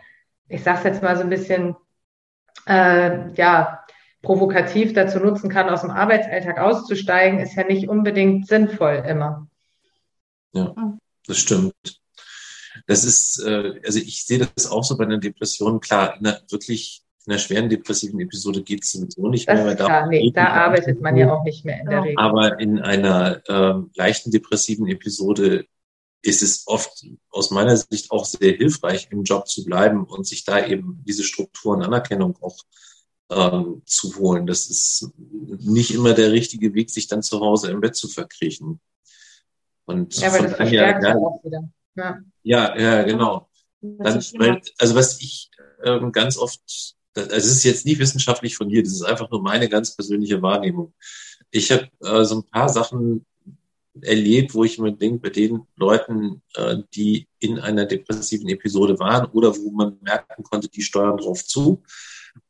ich 0.49 0.63
sage 0.63 0.79
es 0.79 0.83
jetzt 0.85 1.03
mal 1.03 1.15
so 1.15 1.21
ein 1.21 1.29
bisschen, 1.29 1.75
äh, 2.65 3.31
ja, 3.33 3.83
provokativ 4.23 4.93
dazu 4.93 5.19
nutzen 5.19 5.51
kann, 5.51 5.69
aus 5.69 5.81
dem 5.81 5.91
Arbeitsalltag 5.91 6.59
auszusteigen, 6.59 7.37
ist 7.37 7.53
ja 7.53 7.63
nicht 7.63 7.87
unbedingt 7.87 8.47
sinnvoll 8.47 9.03
immer. 9.07 9.47
Ja, 10.53 10.97
das 11.25 11.37
stimmt. 11.37 11.73
Das 12.85 13.03
ist, 13.03 13.41
äh, 13.43 13.79
also 13.85 13.99
ich 13.99 14.25
sehe 14.25 14.39
das 14.39 14.67
auch 14.67 14.83
so 14.83 14.97
bei 14.97 15.05
einer 15.05 15.17
Depression. 15.17 15.79
Klar, 15.79 16.17
in 16.19 16.27
einer 16.27 16.41
wirklich 16.49 17.03
in 17.25 17.33
einer 17.33 17.39
schweren 17.39 17.67
depressiven 17.67 18.19
Episode 18.21 18.63
geht 18.63 18.83
es 18.83 18.93
sowieso 18.93 19.27
nicht 19.27 19.49
das 19.49 19.59
mehr. 19.59 19.71
Ist 19.73 19.77
klar, 19.77 20.07
nee, 20.07 20.31
da 20.31 20.47
arbeitet 20.47 21.01
man 21.01 21.17
ja 21.17 21.33
auch 21.33 21.43
nicht 21.43 21.65
mehr 21.65 21.81
in 21.81 21.89
der 21.89 22.03
Regel. 22.03 22.15
Aber 22.17 22.57
in 22.59 22.79
einer 22.79 23.41
ähm, 23.49 23.91
leichten 23.95 24.31
depressiven 24.31 24.87
Episode 24.87 25.65
ist 26.21 26.41
es 26.41 26.63
oft 26.67 27.05
aus 27.29 27.51
meiner 27.51 27.75
Sicht 27.75 28.11
auch 28.11 28.23
sehr 28.23 28.53
hilfreich, 28.55 29.09
im 29.11 29.23
Job 29.23 29.47
zu 29.47 29.65
bleiben 29.65 30.05
und 30.05 30.25
sich 30.25 30.45
da 30.45 30.65
eben 30.65 31.03
diese 31.05 31.23
Strukturen 31.23 31.83
Anerkennung 31.83 32.37
auch 32.41 32.57
ähm, 33.29 33.81
zu 33.85 34.15
holen. 34.17 34.47
Das 34.47 34.67
ist 34.67 35.11
nicht 35.17 35.93
immer 35.93 36.13
der 36.13 36.31
richtige 36.31 36.73
Weg, 36.73 36.89
sich 36.89 37.07
dann 37.07 37.23
zu 37.23 37.41
Hause 37.41 37.71
im 37.71 37.81
Bett 37.81 37.97
zu 37.97 38.07
verkriechen. 38.07 38.79
Und 39.87 40.17
ja, 40.17 40.27
aber 40.27 40.43
das 40.43 40.55
verstärkt 40.55 41.03
ja, 41.03 41.15
auch 41.15 41.43
wieder. 41.43 41.69
Ja, 41.95 42.19
ja, 42.43 42.77
ja 42.77 43.03
genau. 43.03 43.49
Dann, 43.81 44.21
weil, 44.37 44.61
also 44.77 44.95
was 44.95 45.19
ich 45.21 45.49
ähm, 45.83 46.11
ganz 46.11 46.37
oft, 46.37 46.61
also 47.15 47.35
es 47.35 47.45
ist 47.45 47.63
jetzt 47.63 47.85
nicht 47.85 47.99
wissenschaftlich 47.99 48.57
von 48.57 48.67
dir, 48.69 48.83
das 48.83 48.93
ist 48.93 49.03
einfach 49.03 49.31
nur 49.31 49.41
meine 49.41 49.69
ganz 49.69 49.95
persönliche 49.95 50.41
Wahrnehmung. 50.41 50.93
Ich 51.51 51.71
habe 51.71 51.89
äh, 52.03 52.25
so 52.25 52.39
ein 52.39 52.43
paar 52.43 52.67
Sachen 52.67 53.25
erlebt, 54.01 54.53
wo 54.53 54.65
ich 54.65 54.77
mir 54.77 54.91
denke, 54.91 55.19
bei 55.19 55.29
den 55.29 55.65
Leuten, 55.77 56.41
äh, 56.55 56.77
die 56.93 57.27
in 57.39 57.57
einer 57.57 57.85
depressiven 57.85 58.49
Episode 58.49 58.99
waren 58.99 59.25
oder 59.31 59.55
wo 59.55 59.71
man 59.71 59.97
merken 60.01 60.43
konnte, 60.43 60.67
die 60.67 60.81
steuern 60.81 61.17
drauf 61.17 61.45
zu. 61.45 61.81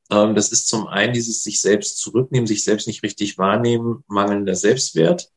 Ähm, 0.10 0.34
das 0.34 0.52
ist 0.52 0.67
zum 0.67 0.88
einen 0.88 1.13
dieses 1.13 1.43
sich 1.43 1.62
selbst 1.62 2.00
zurücknehmen, 2.00 2.47
sich 2.47 2.63
selbst 2.63 2.88
nicht 2.88 3.04
richtig 3.04 3.38
wahrnehmen, 3.38 4.04
mangelnder 4.08 4.56
Selbstwert 4.56 5.32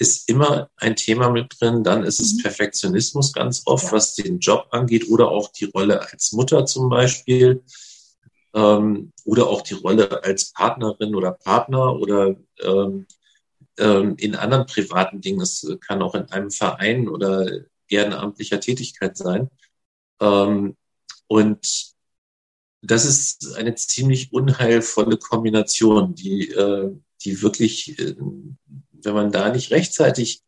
ist 0.00 0.28
immer 0.30 0.70
ein 0.76 0.96
Thema 0.96 1.30
mit 1.30 1.60
drin. 1.60 1.84
Dann 1.84 2.04
ist 2.04 2.20
es 2.20 2.34
mhm. 2.34 2.42
Perfektionismus 2.42 3.32
ganz 3.32 3.62
oft, 3.66 3.84
ja. 3.86 3.92
was 3.92 4.14
den 4.14 4.38
Job 4.38 4.66
angeht 4.70 5.08
oder 5.08 5.28
auch 5.28 5.52
die 5.52 5.66
Rolle 5.66 6.00
als 6.10 6.32
Mutter 6.32 6.64
zum 6.64 6.88
Beispiel 6.88 7.62
ähm, 8.54 9.12
oder 9.24 9.48
auch 9.48 9.60
die 9.60 9.74
Rolle 9.74 10.24
als 10.24 10.52
Partnerin 10.52 11.14
oder 11.14 11.32
Partner 11.32 11.94
oder 11.96 12.34
ähm, 12.62 13.06
ähm, 13.78 14.16
in 14.16 14.34
anderen 14.34 14.66
privaten 14.66 15.20
Dingen. 15.20 15.42
Es 15.42 15.66
kann 15.86 16.00
auch 16.00 16.14
in 16.14 16.24
einem 16.30 16.50
Verein 16.50 17.08
oder 17.08 17.46
ehrenamtlicher 17.88 18.58
Tätigkeit 18.58 19.18
sein. 19.18 19.50
Ähm, 20.20 20.76
und 21.26 21.92
das 22.80 23.04
ist 23.04 23.54
eine 23.56 23.74
ziemlich 23.74 24.32
unheilvolle 24.32 25.18
Kombination, 25.18 26.14
die, 26.14 26.48
äh, 26.52 26.90
die 27.22 27.42
wirklich 27.42 27.98
äh, 27.98 28.16
wenn 29.04 29.14
man 29.14 29.32
da 29.32 29.50
nicht 29.50 29.70
rechtzeitig, 29.70 30.42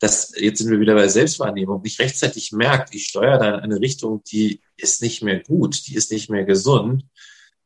das, 0.00 0.32
jetzt 0.36 0.58
sind 0.58 0.70
wir 0.70 0.80
wieder 0.80 0.94
bei 0.94 1.08
Selbstwahrnehmung, 1.08 1.82
nicht 1.82 2.00
rechtzeitig 2.00 2.52
merkt, 2.52 2.94
ich 2.94 3.06
steuere 3.06 3.38
da 3.38 3.54
in 3.56 3.64
eine 3.64 3.80
Richtung, 3.80 4.22
die 4.24 4.60
ist 4.76 5.02
nicht 5.02 5.22
mehr 5.22 5.40
gut, 5.40 5.86
die 5.86 5.94
ist 5.94 6.10
nicht 6.10 6.30
mehr 6.30 6.44
gesund, 6.44 7.04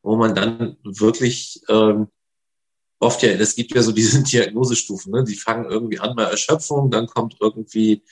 wo 0.01 0.15
man 0.15 0.35
dann 0.35 0.77
wirklich 0.83 1.61
ähm, 1.69 2.07
oft 2.99 3.23
ja, 3.23 3.29
es 3.31 3.55
gibt 3.55 3.73
ja 3.73 3.81
so 3.81 3.91
diese 3.91 4.23
Diagnosestufen, 4.23 5.11
ne? 5.11 5.23
die 5.23 5.35
fangen 5.35 5.69
irgendwie 5.69 5.99
an 5.99 6.15
bei 6.15 6.23
Erschöpfung, 6.23 6.91
dann 6.91 7.07
kommt 7.07 7.37
irgendwie 7.39 8.03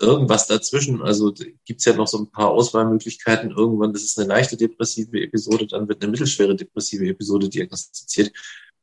irgendwas 0.00 0.46
dazwischen. 0.46 1.02
Also 1.02 1.32
gibt's 1.64 1.84
ja 1.84 1.94
noch 1.94 2.06
so 2.06 2.18
ein 2.18 2.30
paar 2.30 2.50
Auswahlmöglichkeiten. 2.50 3.50
Irgendwann 3.50 3.94
ist 3.94 4.04
es 4.04 4.18
eine 4.18 4.28
leichte 4.28 4.56
depressive 4.56 5.20
Episode, 5.20 5.66
dann 5.66 5.88
wird 5.88 6.02
eine 6.02 6.10
mittelschwere 6.10 6.54
depressive 6.56 7.06
Episode 7.08 7.48
diagnostiziert. 7.48 8.32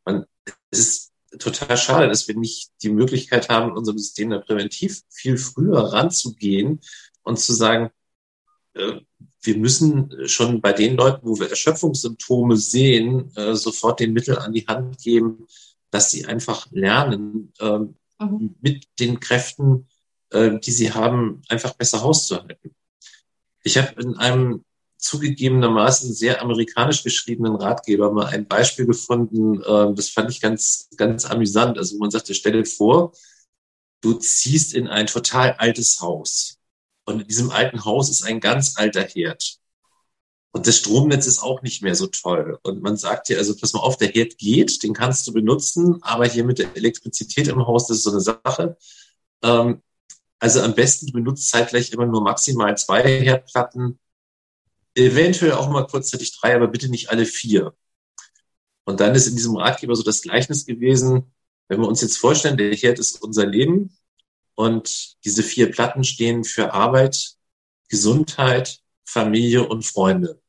Man, 0.06 0.26
es 0.72 0.80
ist 0.80 1.05
total 1.38 1.78
schade, 1.78 2.08
dass 2.08 2.28
wir 2.28 2.36
nicht 2.36 2.72
die 2.82 2.90
Möglichkeit 2.90 3.50
haben, 3.50 3.72
in 3.72 3.78
unserem 3.78 3.98
System 3.98 4.30
da 4.30 4.40
präventiv 4.40 5.02
viel 5.10 5.38
früher 5.38 5.94
ranzugehen 5.94 6.80
und 7.24 7.40
zu 7.40 7.54
sagen, 7.54 7.92
äh, 8.74 9.02
wir 9.42 9.58
müssen 9.58 10.28
schon 10.28 10.62
bei 10.62 10.74
den 10.74 10.98
Leuten, 10.98 11.28
wo 11.28 11.40
wir 11.40 11.50
Erschöpfungssymptome 11.50 12.58
sehen, 12.58 13.32
äh, 13.36 13.56
sofort 13.56 14.00
den 14.00 14.14
Mittel 14.14 14.38
an 14.38 14.54
die 14.54 14.66
Hand 14.68 14.98
geben, 15.00 15.48
dass 15.92 16.12
sie 16.12 16.26
einfach 16.26 16.68
lernen, 16.72 17.54
ähm, 17.60 17.96
mhm. 18.20 18.56
mit 18.62 18.88
den 19.00 19.20
Kräften, 19.20 19.88
äh, 20.32 20.60
die 20.60 20.72
sie 20.72 20.92
haben, 20.92 21.42
einfach 21.48 21.74
besser 21.74 22.02
hauszuhalten. 22.02 22.76
Ich 23.64 23.78
habe 23.78 24.02
in 24.02 24.16
einem 24.16 24.64
zugegebenermaßen 24.98 26.14
sehr 26.14 26.42
amerikanisch 26.42 27.04
geschriebenen 27.04 27.56
Ratgeber 27.56 28.12
mal 28.12 28.28
ein 28.28 28.48
Beispiel 28.48 28.86
gefunden, 28.86 29.62
das 29.96 30.10
fand 30.10 30.32
ich 30.32 30.42
ganz, 30.42 30.90
ganz 30.98 31.26
amüsant. 31.26 31.78
Also 31.78 31.98
man 31.98 32.12
sagte, 32.12 32.34
stell 32.34 32.54
dir 32.54 32.66
vor, 32.66 33.14
du 34.02 34.14
ziehst 34.14 34.74
in 34.74 34.88
ein 34.88 35.08
total 35.08 35.54
altes 35.54 36.00
Haus. 36.02 36.58
Und 37.06 37.22
in 37.22 37.28
diesem 37.28 37.52
alten 37.52 37.86
Haus 37.86 38.10
ist 38.10 38.24
ein 38.24 38.40
ganz 38.40 38.78
alter 38.78 39.04
Herd. 39.04 39.60
Und 40.52 40.68
das 40.68 40.78
Stromnetz 40.78 41.28
ist 41.28 41.44
auch 41.44 41.62
nicht 41.62 41.82
mehr 41.82 41.96
so 41.96 42.08
toll. 42.08 42.58
Und 42.64 42.82
man 42.82 42.96
sagt 42.96 43.28
dir, 43.28 43.38
also 43.38 43.56
pass 43.58 43.74
mal 43.74 43.82
auf, 43.82 43.98
der 43.98 44.08
Herd 44.08 44.38
geht, 44.38 44.84
den 44.84 44.94
kannst 44.94 45.28
du 45.28 45.34
benutzen, 45.34 46.02
aber 46.02 46.26
hier 46.28 46.46
mit 46.46 46.60
der 46.60 46.76
Elektrizität 46.76 47.50
im 47.50 47.68
Haus, 47.68 47.88
das 47.88 47.98
ist 47.98 48.04
so 48.04 48.12
eine 48.12 48.22
Sache. 48.22 48.78
Ähm, 49.44 49.82
also 50.40 50.62
am 50.62 50.74
besten, 50.74 51.08
du 51.08 51.14
benutzt 51.14 51.50
zeitgleich 51.50 51.92
immer 51.92 52.06
nur 52.06 52.22
maximal 52.22 52.78
zwei 52.78 53.04
Herdplatten, 53.04 54.00
eventuell 54.96 55.54
auch 55.54 55.70
mal 55.70 55.86
kurzzeitig 55.86 56.38
drei, 56.40 56.56
aber 56.56 56.68
bitte 56.68 56.90
nicht 56.90 57.10
alle 57.10 57.26
vier. 57.26 57.76
Und 58.86 59.00
dann 59.00 59.16
ist 59.16 59.28
in 59.28 59.36
diesem 59.36 59.56
Ratgeber 59.56 59.96
so 59.96 60.04
das 60.04 60.22
Gleichnis 60.22 60.66
gewesen, 60.66 61.34
wenn 61.68 61.82
wir 61.82 61.88
uns 61.88 62.02
jetzt 62.02 62.18
vorstellen, 62.18 62.58
der 62.58 62.74
Herd 62.76 63.00
ist 63.00 63.22
unser 63.22 63.46
Leben 63.46 63.98
und 64.54 65.16
diese 65.26 65.44
vier 65.44 65.72
Platten 65.72 66.04
stehen 66.04 66.44
für 66.44 66.74
Arbeit, 66.74 67.36
Gesundheit, 67.90 68.80
Familie 69.04 69.68
und 69.68 69.84
Freunde. 69.84 70.42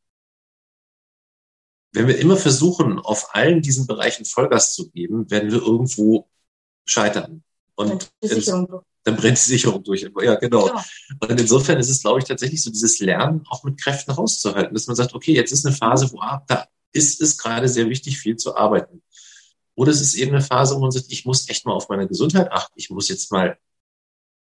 Wenn 1.93 2.09
wir 2.09 2.19
immer 2.19 2.37
versuchen, 2.37 2.99
auf 2.99 3.35
allen 3.35 3.63
diesen 3.63 3.87
Bereichen 3.87 4.27
Vollgas 4.27 4.75
zu 4.75 4.91
geben, 4.91 5.31
werden 5.31 5.51
wir 5.51 5.63
irgendwo 5.63 6.29
scheitern. 6.85 7.43
Und 7.75 8.11
dann 9.07 9.17
brennt 9.17 9.39
die 9.39 9.51
Sicherung 9.51 9.85
durch. 9.85 10.05
Ja, 10.21 10.35
genau. 10.35 10.67
Ja. 10.67 10.85
Und 11.21 11.41
insofern 11.41 11.79
ist 11.79 11.89
es, 11.89 12.01
glaube 12.01 12.19
ich, 12.19 12.25
tatsächlich 12.25 12.61
so 12.61 12.71
dieses 12.71 12.99
Lernen 12.99 13.45
auch 13.49 13.63
mit 13.63 13.81
Kräften 13.81 14.11
rauszuhalten, 14.11 14.75
dass 14.75 14.89
man 14.89 14.97
sagt, 14.97 15.15
okay, 15.15 15.33
jetzt 15.33 15.53
ist 15.53 15.65
eine 15.65 15.77
Phase, 15.77 16.11
wo 16.11 16.21
ah, 16.21 16.43
da 16.49 16.67
ist 16.93 17.21
es 17.21 17.39
gerade 17.39 17.69
sehr 17.69 17.89
wichtig, 17.89 18.19
viel 18.19 18.37
zu 18.37 18.57
arbeiten. 18.57 19.03
Oder 19.77 19.93
es 19.93 20.01
ist 20.01 20.15
eben 20.15 20.33
eine 20.33 20.43
Phase, 20.43 20.75
wo 20.75 20.81
man 20.81 20.91
sagt, 20.91 21.07
ich 21.11 21.25
muss 21.25 21.49
echt 21.49 21.67
mal 21.67 21.75
auf 21.75 21.89
meine 21.89 22.09
Gesundheit 22.09 22.51
achten. 22.51 22.73
Ich 22.75 22.91
muss 22.91 23.09
jetzt 23.09 23.31
mal 23.31 23.57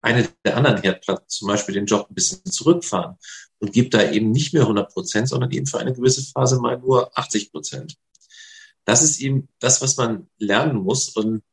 eine 0.02 0.30
der 0.46 0.56
anderen 0.56 0.82
Herdplatten, 0.82 1.28
zum 1.28 1.50
Beispiel 1.50 1.76
den 1.76 1.86
Job 1.86 2.08
ein 2.10 2.16
bisschen 2.16 2.46
zurückfahren 2.46 3.18
und 3.60 3.74
gebe 3.74 3.90
da 3.90 4.12
eben 4.12 4.32
nicht 4.32 4.54
mehr 4.54 4.62
100 4.62 4.94
Prozent, 4.94 5.28
sondern 5.28 5.52
eben 5.52 5.66
für 5.66 5.80
eine 5.80 5.92
gewisse 5.92 6.24
Phase 6.24 6.58
mal 6.62 6.80
nur 6.80 7.18
80 7.18 7.52
Prozent. 7.52 7.98
Das 8.86 9.04
ist 9.04 9.20
eben 9.20 9.50
das, 9.60 9.82
was 9.82 9.98
man 9.98 10.30
lernen 10.38 10.78
muss 10.78 11.10
und 11.10 11.44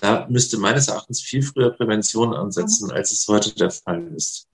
da 0.00 0.26
müsste 0.28 0.58
meines 0.58 0.88
Erachtens 0.88 1.22
viel 1.22 1.42
früher 1.42 1.70
Prävention 1.70 2.34
ansetzen, 2.34 2.90
als 2.90 3.12
es 3.12 3.26
heute 3.28 3.54
der 3.54 3.70
Fall 3.70 4.08
ist. 4.14 4.48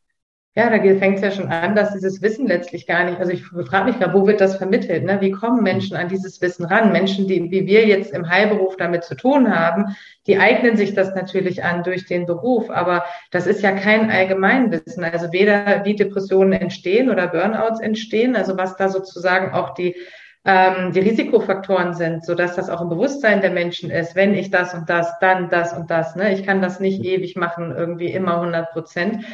Ja, 0.54 0.68
da 0.68 0.82
fängt 0.98 1.16
es 1.16 1.22
ja 1.22 1.30
schon 1.30 1.48
an, 1.48 1.74
dass 1.74 1.94
dieses 1.94 2.20
Wissen 2.20 2.46
letztlich 2.46 2.86
gar 2.86 3.04
nicht, 3.04 3.18
also 3.18 3.32
ich 3.32 3.42
frage 3.42 3.86
mich 3.86 3.98
gerade, 3.98 4.12
wo 4.12 4.26
wird 4.26 4.38
das 4.38 4.56
vermittelt? 4.56 5.02
Ne? 5.02 5.18
Wie 5.22 5.30
kommen 5.30 5.62
Menschen 5.62 5.96
an 5.96 6.10
dieses 6.10 6.42
Wissen 6.42 6.66
ran? 6.66 6.92
Menschen, 6.92 7.26
die 7.26 7.50
wie 7.50 7.66
wir 7.66 7.86
jetzt 7.86 8.12
im 8.12 8.28
Heilberuf 8.28 8.76
damit 8.76 9.02
zu 9.02 9.14
tun 9.14 9.56
haben, 9.56 9.96
die 10.26 10.36
eignen 10.36 10.76
sich 10.76 10.92
das 10.92 11.14
natürlich 11.14 11.64
an 11.64 11.84
durch 11.84 12.04
den 12.04 12.26
Beruf, 12.26 12.68
aber 12.68 13.06
das 13.30 13.46
ist 13.46 13.62
ja 13.62 13.72
kein 13.72 14.10
Allgemeinwissen. 14.10 15.04
Also 15.04 15.32
weder 15.32 15.86
wie 15.86 15.96
Depressionen 15.96 16.52
entstehen 16.52 17.08
oder 17.08 17.28
Burnouts 17.28 17.80
entstehen, 17.80 18.36
also 18.36 18.58
was 18.58 18.76
da 18.76 18.90
sozusagen 18.90 19.54
auch 19.54 19.72
die 19.72 19.96
ähm, 20.44 20.92
die 20.92 21.00
Risikofaktoren 21.00 21.94
sind, 21.94 22.24
so 22.24 22.34
dass 22.34 22.56
das 22.56 22.68
auch 22.68 22.80
im 22.80 22.88
Bewusstsein 22.88 23.40
der 23.40 23.50
Menschen 23.50 23.90
ist. 23.90 24.16
Wenn 24.16 24.34
ich 24.34 24.50
das 24.50 24.74
und 24.74 24.88
das, 24.88 25.18
dann 25.20 25.48
das 25.48 25.72
und 25.72 25.90
das. 25.90 26.16
Ne? 26.16 26.32
Ich 26.32 26.44
kann 26.44 26.60
das 26.60 26.80
nicht 26.80 27.04
ewig 27.04 27.36
machen, 27.36 27.72
irgendwie 27.76 28.12
immer 28.12 28.36
100 28.36 28.70
Prozent. 28.72 29.24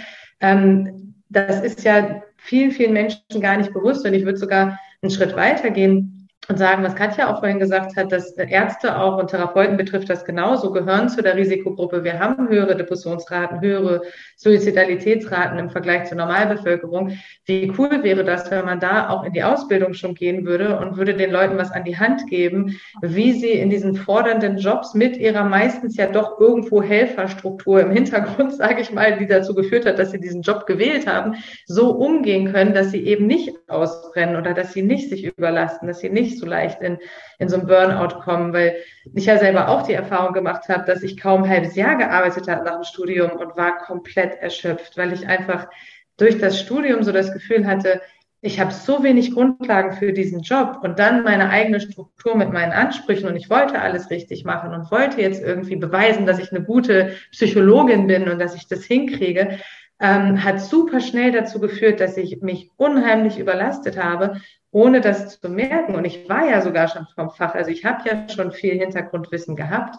Ähm, 0.40 1.14
das 1.30 1.60
ist 1.60 1.84
ja 1.84 2.22
vielen, 2.36 2.70
vielen 2.70 2.92
Menschen 2.92 3.40
gar 3.40 3.56
nicht 3.56 3.72
bewusst 3.72 4.06
und 4.06 4.14
ich 4.14 4.24
würde 4.24 4.38
sogar 4.38 4.78
einen 5.02 5.10
Schritt 5.10 5.36
weitergehen 5.36 6.17
und 6.48 6.56
sagen, 6.56 6.82
was 6.82 6.94
Katja 6.94 7.30
auch 7.30 7.40
vorhin 7.40 7.58
gesagt 7.58 7.94
hat, 7.96 8.10
dass 8.10 8.32
Ärzte 8.32 8.98
auch 8.98 9.18
und 9.18 9.28
Therapeuten 9.28 9.76
betrifft 9.76 10.08
das 10.08 10.24
genauso, 10.24 10.72
gehören 10.72 11.10
zu 11.10 11.22
der 11.22 11.36
Risikogruppe. 11.36 12.04
Wir 12.04 12.18
haben 12.18 12.48
höhere 12.48 12.74
Depressionsraten, 12.74 13.60
höhere 13.60 14.00
Suizidalitätsraten 14.36 15.58
im 15.58 15.68
Vergleich 15.68 16.04
zur 16.06 16.16
Normalbevölkerung. 16.16 17.18
Wie 17.44 17.70
cool 17.76 18.02
wäre 18.02 18.24
das, 18.24 18.50
wenn 18.50 18.64
man 18.64 18.80
da 18.80 19.10
auch 19.10 19.24
in 19.24 19.34
die 19.34 19.42
Ausbildung 19.42 19.92
schon 19.92 20.14
gehen 20.14 20.46
würde 20.46 20.78
und 20.78 20.96
würde 20.96 21.14
den 21.14 21.30
Leuten 21.30 21.58
was 21.58 21.70
an 21.70 21.84
die 21.84 21.98
Hand 21.98 22.26
geben, 22.28 22.80
wie 23.02 23.32
sie 23.32 23.50
in 23.50 23.68
diesen 23.68 23.94
fordernden 23.94 24.56
Jobs 24.56 24.94
mit 24.94 25.18
ihrer 25.18 25.44
meistens 25.44 25.98
ja 25.98 26.06
doch 26.06 26.40
irgendwo 26.40 26.82
Helferstruktur 26.82 27.82
im 27.82 27.90
Hintergrund, 27.90 28.52
sage 28.56 28.80
ich 28.80 28.90
mal, 28.90 29.18
die 29.18 29.26
dazu 29.26 29.54
geführt 29.54 29.84
hat, 29.84 29.98
dass 29.98 30.12
sie 30.12 30.20
diesen 30.20 30.40
Job 30.40 30.64
gewählt 30.64 31.06
haben, 31.06 31.34
so 31.66 31.90
umgehen 31.90 32.54
können, 32.54 32.72
dass 32.72 32.90
sie 32.90 33.04
eben 33.04 33.26
nicht 33.26 33.52
ausbrennen 33.68 34.36
oder 34.36 34.54
dass 34.54 34.72
sie 34.72 34.82
nicht 34.82 35.10
sich 35.10 35.26
überlasten, 35.26 35.88
dass 35.88 35.98
sie 35.98 36.08
nicht 36.08 36.37
so 36.38 36.46
leicht 36.46 36.80
in, 36.82 36.98
in 37.38 37.48
so 37.48 37.56
ein 37.56 37.66
Burnout 37.66 38.20
kommen, 38.20 38.52
weil 38.52 38.76
ich 39.14 39.26
ja 39.26 39.38
selber 39.38 39.68
auch 39.68 39.82
die 39.82 39.94
Erfahrung 39.94 40.32
gemacht 40.32 40.68
habe, 40.68 40.84
dass 40.84 41.02
ich 41.02 41.20
kaum 41.20 41.44
ein 41.44 41.50
halbes 41.50 41.74
Jahr 41.74 41.96
gearbeitet 41.96 42.48
habe 42.48 42.64
nach 42.64 42.74
dem 42.74 42.84
Studium 42.84 43.32
und 43.32 43.56
war 43.56 43.78
komplett 43.78 44.34
erschöpft, 44.40 44.96
weil 44.96 45.12
ich 45.12 45.26
einfach 45.26 45.68
durch 46.16 46.38
das 46.38 46.60
Studium 46.60 47.02
so 47.02 47.12
das 47.12 47.32
Gefühl 47.32 47.66
hatte, 47.66 48.00
ich 48.40 48.60
habe 48.60 48.72
so 48.72 49.02
wenig 49.02 49.32
Grundlagen 49.32 49.96
für 49.96 50.12
diesen 50.12 50.42
Job 50.42 50.78
und 50.82 51.00
dann 51.00 51.24
meine 51.24 51.50
eigene 51.50 51.80
Struktur 51.80 52.36
mit 52.36 52.52
meinen 52.52 52.70
Ansprüchen 52.70 53.28
und 53.28 53.34
ich 53.34 53.50
wollte 53.50 53.80
alles 53.80 54.10
richtig 54.10 54.44
machen 54.44 54.72
und 54.72 54.92
wollte 54.92 55.20
jetzt 55.20 55.42
irgendwie 55.42 55.74
beweisen, 55.74 56.24
dass 56.24 56.38
ich 56.38 56.52
eine 56.52 56.62
gute 56.62 57.16
Psychologin 57.32 58.06
bin 58.06 58.28
und 58.28 58.38
dass 58.38 58.54
ich 58.54 58.68
das 58.68 58.84
hinkriege, 58.84 59.58
ähm, 60.00 60.44
hat 60.44 60.60
super 60.60 61.00
schnell 61.00 61.32
dazu 61.32 61.60
geführt, 61.60 62.00
dass 62.00 62.16
ich 62.16 62.40
mich 62.40 62.70
unheimlich 62.76 63.38
überlastet 63.38 64.02
habe 64.02 64.40
ohne 64.70 65.00
das 65.00 65.40
zu 65.40 65.48
merken. 65.48 65.94
Und 65.94 66.04
ich 66.04 66.28
war 66.28 66.48
ja 66.48 66.60
sogar 66.60 66.88
schon 66.88 67.06
vom 67.14 67.30
Fach, 67.30 67.54
also 67.54 67.70
ich 67.70 67.84
habe 67.84 68.08
ja 68.08 68.28
schon 68.28 68.52
viel 68.52 68.74
Hintergrundwissen 68.78 69.56
gehabt. 69.56 69.96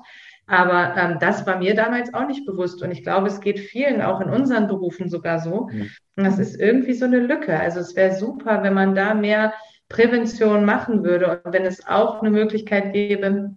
Aber 0.48 0.96
ähm, 0.98 1.18
das 1.20 1.46
war 1.46 1.60
mir 1.60 1.76
damals 1.76 2.14
auch 2.14 2.28
nicht 2.28 2.46
bewusst. 2.46 2.82
Und 2.82 2.92
ich 2.92 3.04
glaube, 3.04 3.28
es 3.28 3.40
geht 3.40 3.60
vielen 3.60 4.02
auch 4.02 4.20
in 4.20 4.30
unseren 4.30 4.68
Berufen 4.68 5.08
sogar 5.10 5.40
so. 5.40 5.70
Und 6.16 6.24
das 6.24 6.40
ist 6.40 6.60
irgendwie 6.60 6.94
so 6.94 7.06
eine 7.06 7.20
Lücke. 7.20 7.60
Also 7.60 7.80
es 7.80 7.96
wäre 7.96 8.16
super, 8.16 8.64
wenn 8.64 8.74
man 8.74 8.96
da 8.96 9.14
mehr 9.14 9.54
Prävention 9.90 10.66
machen 10.66 11.04
würde 11.04 11.42
und 11.44 11.54
wenn 11.54 11.66
es 11.66 11.88
auch 11.88 12.22
eine 12.22 12.32
Möglichkeit 12.32 12.94
gäbe, 12.94 13.56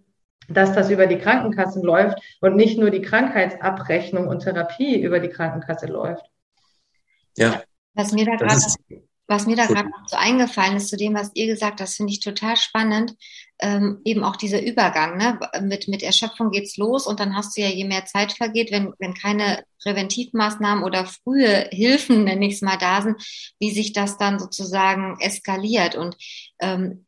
dass 0.54 0.72
das 0.74 0.90
über 0.90 1.06
die 1.06 1.18
Krankenkassen 1.18 1.82
läuft 1.82 2.18
und 2.40 2.56
nicht 2.56 2.78
nur 2.78 2.90
die 2.90 3.02
Krankheitsabrechnung 3.02 4.28
und 4.28 4.40
Therapie 4.40 5.00
über 5.00 5.20
die 5.20 5.28
Krankenkasse 5.28 5.86
läuft. 5.86 6.24
Ja. 7.36 7.62
Was 7.94 8.12
mir 8.12 8.24
da 8.24 8.36
gerade 8.36 8.60
was 9.32 9.46
mir 9.46 9.56
da 9.56 9.66
gerade 9.66 9.88
noch 9.88 10.08
so 10.08 10.16
eingefallen 10.16 10.76
ist 10.76 10.88
zu 10.88 10.96
dem, 10.96 11.14
was 11.14 11.30
ihr 11.34 11.46
gesagt 11.46 11.72
habt, 11.72 11.80
das 11.80 11.94
finde 11.94 12.12
ich 12.12 12.20
total 12.20 12.56
spannend. 12.56 13.14
Ähm, 13.60 14.00
eben 14.04 14.24
auch 14.24 14.36
dieser 14.36 14.60
Übergang, 14.62 15.16
ne? 15.16 15.38
Mit, 15.62 15.88
mit 15.88 16.02
Erschöpfung 16.02 16.50
geht's 16.50 16.76
los 16.76 17.06
und 17.06 17.20
dann 17.20 17.36
hast 17.36 17.56
du 17.56 17.62
ja, 17.62 17.68
je 17.68 17.84
mehr 17.84 18.04
Zeit 18.04 18.32
vergeht, 18.32 18.72
wenn, 18.72 18.92
wenn 18.98 19.14
keine 19.14 19.64
Präventivmaßnahmen 19.82 20.82
oder 20.84 21.06
frühe 21.06 21.68
Hilfen, 21.70 22.24
nenne 22.24 22.46
ich 22.46 22.54
es 22.54 22.62
mal, 22.62 22.76
da 22.76 23.00
sind, 23.02 23.22
wie 23.58 23.70
sich 23.70 23.92
das 23.92 24.18
dann 24.18 24.38
sozusagen 24.38 25.16
eskaliert. 25.20 25.94
Und 25.94 26.16
ähm, 26.60 27.04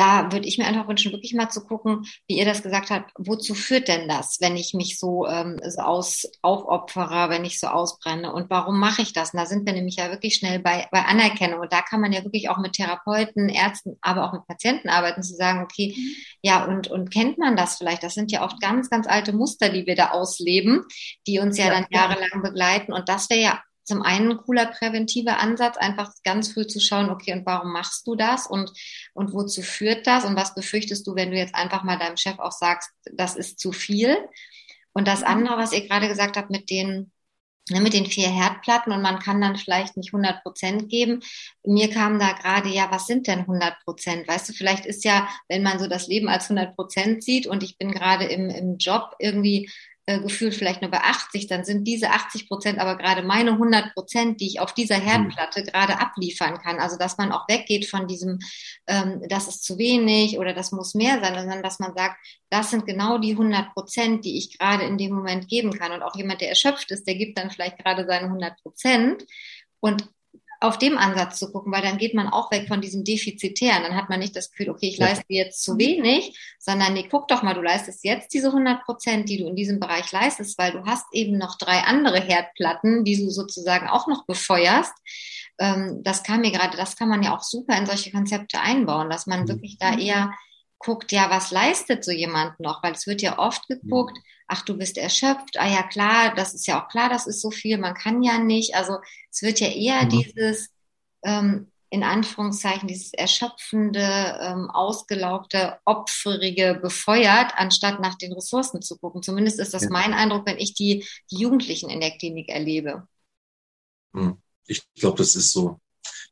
da 0.00 0.32
würde 0.32 0.48
ich 0.48 0.56
mir 0.56 0.66
einfach 0.66 0.88
wünschen, 0.88 1.12
wirklich 1.12 1.34
mal 1.34 1.50
zu 1.50 1.62
gucken, 1.62 2.06
wie 2.26 2.38
ihr 2.38 2.46
das 2.46 2.62
gesagt 2.62 2.88
habt, 2.88 3.12
wozu 3.18 3.54
führt 3.54 3.86
denn 3.86 4.08
das, 4.08 4.38
wenn 4.40 4.56
ich 4.56 4.72
mich 4.72 4.98
so, 4.98 5.26
ähm, 5.26 5.60
so 5.68 5.82
aus, 5.82 6.26
aufopfere, 6.40 7.28
wenn 7.28 7.44
ich 7.44 7.60
so 7.60 7.66
ausbrenne 7.66 8.32
und 8.32 8.48
warum 8.48 8.80
mache 8.80 9.02
ich 9.02 9.12
das? 9.12 9.34
Und 9.34 9.40
da 9.40 9.44
sind 9.44 9.66
wir 9.66 9.74
nämlich 9.74 9.96
ja 9.96 10.10
wirklich 10.10 10.36
schnell 10.36 10.58
bei, 10.58 10.88
bei 10.90 11.04
Anerkennung 11.04 11.60
und 11.60 11.70
da 11.70 11.82
kann 11.82 12.00
man 12.00 12.14
ja 12.14 12.24
wirklich 12.24 12.48
auch 12.48 12.56
mit 12.56 12.72
Therapeuten, 12.72 13.50
Ärzten, 13.50 13.98
aber 14.00 14.24
auch 14.24 14.32
mit 14.32 14.46
Patienten 14.46 14.88
arbeiten, 14.88 15.22
zu 15.22 15.34
sagen, 15.34 15.62
okay, 15.62 15.94
mhm. 15.94 16.16
ja, 16.40 16.64
und, 16.64 16.88
und 16.88 17.10
kennt 17.10 17.36
man 17.36 17.54
das 17.54 17.76
vielleicht? 17.76 18.02
Das 18.02 18.14
sind 18.14 18.32
ja 18.32 18.42
oft 18.42 18.58
ganz, 18.58 18.88
ganz 18.88 19.06
alte 19.06 19.34
Muster, 19.34 19.68
die 19.68 19.84
wir 19.84 19.96
da 19.96 20.12
ausleben, 20.12 20.82
die 21.26 21.40
uns 21.40 21.58
ja, 21.58 21.66
ja 21.66 21.72
dann 21.72 21.86
jahrelang 21.90 22.42
begleiten 22.42 22.94
und 22.94 23.10
das 23.10 23.28
wäre 23.28 23.42
ja 23.42 23.62
zum 23.90 24.02
einen 24.02 24.30
ein 24.30 24.36
cooler 24.36 24.66
präventiver 24.66 25.40
Ansatz, 25.40 25.76
einfach 25.76 26.12
ganz 26.22 26.52
früh 26.52 26.64
zu 26.64 26.78
schauen, 26.78 27.10
okay, 27.10 27.32
und 27.32 27.44
warum 27.44 27.72
machst 27.72 28.06
du 28.06 28.14
das 28.14 28.46
und, 28.46 28.70
und 29.14 29.32
wozu 29.32 29.62
führt 29.62 30.06
das 30.06 30.24
und 30.24 30.36
was 30.36 30.54
befürchtest 30.54 31.04
du, 31.08 31.16
wenn 31.16 31.32
du 31.32 31.36
jetzt 31.36 31.56
einfach 31.56 31.82
mal 31.82 31.98
deinem 31.98 32.16
Chef 32.16 32.38
auch 32.38 32.52
sagst, 32.52 32.90
das 33.12 33.34
ist 33.34 33.58
zu 33.58 33.72
viel. 33.72 34.16
Und 34.92 35.08
das 35.08 35.22
mhm. 35.22 35.26
andere, 35.26 35.56
was 35.56 35.72
ihr 35.72 35.86
gerade 35.88 36.06
gesagt 36.06 36.36
habt 36.36 36.50
mit 36.50 36.70
den 36.70 37.10
ne, 37.68 37.80
mit 37.80 37.94
den 37.94 38.06
vier 38.06 38.28
Herdplatten 38.28 38.92
und 38.92 39.02
man 39.02 39.18
kann 39.18 39.40
dann 39.40 39.56
vielleicht 39.56 39.96
nicht 39.96 40.14
100 40.14 40.44
Prozent 40.44 40.88
geben. 40.88 41.20
Mir 41.64 41.90
kam 41.90 42.20
da 42.20 42.32
gerade, 42.32 42.68
ja, 42.68 42.92
was 42.92 43.08
sind 43.08 43.26
denn 43.26 43.40
100 43.40 43.80
Prozent? 43.84 44.28
Weißt 44.28 44.48
du, 44.48 44.52
vielleicht 44.52 44.86
ist 44.86 45.04
ja, 45.04 45.28
wenn 45.48 45.64
man 45.64 45.80
so 45.80 45.88
das 45.88 46.06
Leben 46.06 46.28
als 46.28 46.44
100 46.44 46.76
Prozent 46.76 47.24
sieht 47.24 47.48
und 47.48 47.64
ich 47.64 47.76
bin 47.76 47.90
gerade 47.90 48.26
im, 48.26 48.50
im 48.50 48.76
Job 48.78 49.16
irgendwie 49.18 49.68
äh, 50.10 50.18
gefühlt 50.18 50.54
vielleicht 50.54 50.82
nur 50.82 50.90
bei 50.90 50.98
80, 50.98 51.46
dann 51.46 51.64
sind 51.64 51.84
diese 51.84 52.10
80 52.10 52.48
Prozent 52.48 52.80
aber 52.80 52.96
gerade 52.96 53.22
meine 53.22 53.52
100 53.52 53.94
Prozent, 53.94 54.40
die 54.40 54.48
ich 54.48 54.58
auf 54.58 54.74
dieser 54.74 54.96
hm. 54.96 55.04
Herdplatte 55.04 55.62
gerade 55.62 56.00
abliefern 56.00 56.58
kann. 56.58 56.80
Also 56.80 56.98
dass 56.98 57.16
man 57.16 57.30
auch 57.30 57.46
weggeht 57.48 57.86
von 57.86 58.08
diesem, 58.08 58.40
ähm, 58.88 59.22
das 59.28 59.46
ist 59.46 59.62
zu 59.62 59.78
wenig 59.78 60.36
oder 60.36 60.52
das 60.52 60.72
muss 60.72 60.94
mehr 60.94 61.20
sein, 61.20 61.34
sondern 61.34 61.62
dass 61.62 61.78
man 61.78 61.94
sagt, 61.94 62.16
das 62.50 62.70
sind 62.70 62.86
genau 62.86 63.18
die 63.18 63.32
100 63.32 63.72
Prozent, 63.72 64.24
die 64.24 64.36
ich 64.36 64.58
gerade 64.58 64.84
in 64.84 64.98
dem 64.98 65.14
Moment 65.14 65.46
geben 65.46 65.70
kann. 65.78 65.92
Und 65.92 66.02
auch 66.02 66.16
jemand, 66.16 66.40
der 66.40 66.48
erschöpft 66.48 66.90
ist, 66.90 67.06
der 67.06 67.14
gibt 67.14 67.38
dann 67.38 67.50
vielleicht 67.50 67.78
gerade 67.78 68.04
seine 68.04 68.26
100 68.26 68.60
Prozent. 68.62 69.24
Und 69.78 70.08
auf 70.60 70.76
dem 70.76 70.98
Ansatz 70.98 71.38
zu 71.38 71.50
gucken, 71.50 71.72
weil 71.72 71.80
dann 71.80 71.96
geht 71.96 72.14
man 72.14 72.28
auch 72.28 72.50
weg 72.50 72.68
von 72.68 72.82
diesem 72.82 73.02
Defizitären. 73.02 73.82
Dann 73.82 73.96
hat 73.96 74.10
man 74.10 74.20
nicht 74.20 74.36
das 74.36 74.50
Gefühl, 74.50 74.68
okay, 74.68 74.88
ich 74.88 74.98
leiste 74.98 75.24
jetzt 75.28 75.64
zu 75.64 75.78
wenig, 75.78 76.38
sondern 76.58 76.92
nee, 76.92 77.08
guck 77.10 77.28
doch 77.28 77.42
mal, 77.42 77.54
du 77.54 77.62
leistest 77.62 78.04
jetzt 78.04 78.34
diese 78.34 78.48
100 78.48 78.84
Prozent, 78.84 79.28
die 79.30 79.38
du 79.38 79.48
in 79.48 79.56
diesem 79.56 79.80
Bereich 79.80 80.12
leistest, 80.12 80.58
weil 80.58 80.72
du 80.72 80.84
hast 80.84 81.06
eben 81.12 81.38
noch 81.38 81.56
drei 81.56 81.78
andere 81.80 82.20
Herdplatten, 82.20 83.04
die 83.04 83.16
du 83.16 83.30
sozusagen 83.30 83.88
auch 83.88 84.06
noch 84.06 84.26
befeuerst. 84.26 84.92
Ähm, 85.58 86.02
das 86.02 86.22
kam 86.22 86.42
mir 86.42 86.52
gerade, 86.52 86.76
das 86.76 86.94
kann 86.94 87.08
man 87.08 87.22
ja 87.22 87.34
auch 87.34 87.42
super 87.42 87.78
in 87.78 87.86
solche 87.86 88.10
Konzepte 88.10 88.60
einbauen, 88.60 89.08
dass 89.08 89.26
man 89.26 89.44
mhm. 89.44 89.48
wirklich 89.48 89.78
da 89.78 89.96
eher 89.96 90.30
guckt, 90.80 91.12
ja, 91.12 91.30
was 91.30 91.52
leistet 91.52 92.04
so 92.04 92.10
jemand 92.10 92.58
noch? 92.58 92.82
Weil 92.82 92.94
es 92.94 93.06
wird 93.06 93.22
ja 93.22 93.38
oft 93.38 93.68
geguckt, 93.68 94.18
ach, 94.48 94.64
du 94.64 94.76
bist 94.76 94.98
erschöpft, 94.98 95.58
ah 95.58 95.68
ja 95.68 95.84
klar, 95.84 96.34
das 96.34 96.54
ist 96.54 96.66
ja 96.66 96.82
auch 96.82 96.88
klar, 96.88 97.08
das 97.08 97.28
ist 97.28 97.40
so 97.40 97.52
viel, 97.52 97.78
man 97.78 97.94
kann 97.94 98.22
ja 98.22 98.38
nicht. 98.38 98.74
Also 98.74 98.96
es 99.30 99.42
wird 99.42 99.60
ja 99.60 99.68
eher 99.68 100.04
mhm. 100.04 100.08
dieses, 100.08 100.70
ähm, 101.22 101.70
in 101.90 102.02
Anführungszeichen, 102.02 102.88
dieses 102.88 103.12
erschöpfende, 103.12 104.38
ähm, 104.40 104.70
ausgelaugte, 104.70 105.78
opferige 105.84 106.78
befeuert, 106.80 107.52
anstatt 107.56 108.00
nach 108.00 108.16
den 108.16 108.32
Ressourcen 108.32 108.80
zu 108.80 108.96
gucken. 108.98 109.22
Zumindest 109.22 109.60
ist 109.60 109.74
das 109.74 109.84
ja. 109.84 109.90
mein 109.90 110.14
Eindruck, 110.14 110.46
wenn 110.46 110.58
ich 110.58 110.74
die, 110.74 111.04
die 111.30 111.36
Jugendlichen 111.36 111.90
in 111.90 112.00
der 112.00 112.16
Klinik 112.16 112.48
erlebe. 112.48 113.06
Hm. 114.14 114.38
Ich 114.66 114.82
glaube, 114.94 115.18
das 115.18 115.34
ist 115.34 115.52
so. 115.52 115.80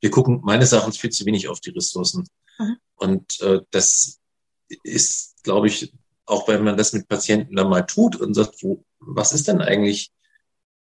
Wir 0.00 0.11
gucken 0.11 0.40
meines 0.42 0.72
Erachtens 0.72 0.98
viel 0.98 1.11
zu 1.11 1.26
wenig 1.26 1.48
auf 1.48 1.61
die 1.61 1.70
Ressourcen. 1.70 2.28
Mhm. 2.58 2.76
Und 2.94 3.40
äh, 3.40 3.61
das 3.70 4.17
ist, 4.83 5.42
glaube 5.44 5.68
ich, 5.68 5.92
auch 6.26 6.48
wenn 6.48 6.64
man 6.64 6.76
das 6.76 6.92
mit 6.92 7.09
Patienten 7.09 7.57
dann 7.57 7.68
mal 7.68 7.83
tut 7.83 8.16
und 8.16 8.35
sagt, 8.35 8.62
wo, 8.62 8.85
was 9.00 9.33
ist 9.33 9.48
denn 9.48 9.61
eigentlich 9.61 10.12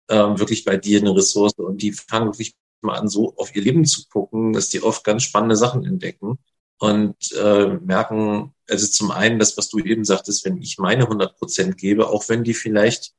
ähm, 0.08 0.38
wirklich 0.38 0.64
bei 0.64 0.76
dir 0.76 1.00
eine 1.00 1.14
Ressource? 1.14 1.54
Und 1.54 1.82
die 1.82 1.92
fangen 1.92 2.26
wirklich 2.26 2.54
mal 2.80 2.98
an, 2.98 3.08
so 3.08 3.34
auf 3.36 3.54
ihr 3.56 3.62
Leben 3.62 3.84
zu 3.84 4.06
gucken, 4.08 4.52
dass 4.52 4.68
die 4.68 4.82
oft 4.82 5.04
ganz 5.04 5.22
spannende 5.22 5.56
Sachen 5.56 5.84
entdecken 5.84 6.38
und 6.78 7.32
äh, 7.32 7.78
merken, 7.78 8.54
also 8.68 8.86
zum 8.86 9.10
einen 9.10 9.38
das, 9.38 9.56
was 9.56 9.68
du 9.68 9.78
eben 9.78 10.04
sagtest, 10.04 10.44
wenn 10.44 10.58
ich 10.58 10.78
meine 10.78 11.04
100 11.04 11.36
Prozent 11.36 11.76
gebe, 11.76 12.08
auch 12.08 12.28
wenn 12.28 12.44
die 12.44 12.54
vielleicht, 12.54 13.12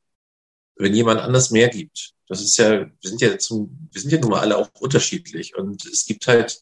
wenn 0.76 0.94
jemand 0.94 1.20
anders 1.20 1.52
mehr 1.52 1.68
gibt. 1.70 2.14
Das 2.28 2.42
ist 2.42 2.58
ja, 2.58 2.86
wir 2.86 3.10
sind 3.10 3.22
ja 3.22 3.38
zum, 3.38 3.90
wir 3.92 4.02
sind 4.02 4.12
ja 4.12 4.20
nun 4.20 4.32
mal 4.32 4.40
alle 4.40 4.58
auch 4.58 4.70
unterschiedlich 4.80 5.58
und 5.58 5.86
es 5.86 6.06
gibt 6.06 6.28
halt 6.28 6.62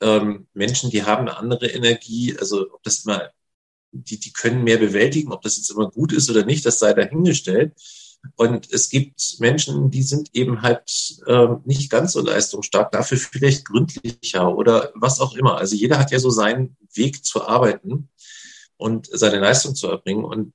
ähm, 0.00 0.46
Menschen, 0.54 0.90
die 0.90 1.04
haben 1.04 1.28
eine 1.28 1.36
andere 1.36 1.68
Energie, 1.68 2.36
also 2.38 2.72
ob 2.72 2.82
das 2.82 3.04
immer 3.04 3.30
die, 3.92 4.18
die 4.18 4.32
können 4.32 4.64
mehr 4.64 4.78
bewältigen. 4.78 5.32
Ob 5.32 5.42
das 5.42 5.56
jetzt 5.56 5.70
immer 5.70 5.90
gut 5.90 6.12
ist 6.12 6.30
oder 6.30 6.44
nicht, 6.44 6.64
das 6.66 6.78
sei 6.78 6.92
dahingestellt. 6.92 7.74
Und 8.34 8.72
es 8.72 8.88
gibt 8.88 9.36
Menschen, 9.38 9.90
die 9.90 10.02
sind 10.02 10.30
eben 10.34 10.62
halt 10.62 11.20
äh, 11.26 11.48
nicht 11.64 11.90
ganz 11.90 12.12
so 12.12 12.20
leistungsstark, 12.20 12.90
dafür 12.90 13.16
vielleicht 13.18 13.64
gründlicher 13.66 14.56
oder 14.56 14.92
was 14.94 15.20
auch 15.20 15.34
immer. 15.34 15.56
Also 15.56 15.76
jeder 15.76 15.98
hat 15.98 16.10
ja 16.10 16.18
so 16.18 16.30
seinen 16.30 16.76
Weg 16.94 17.24
zu 17.24 17.46
arbeiten 17.46 18.08
und 18.76 19.08
seine 19.12 19.38
Leistung 19.38 19.74
zu 19.74 19.88
erbringen. 19.88 20.24
Und 20.24 20.52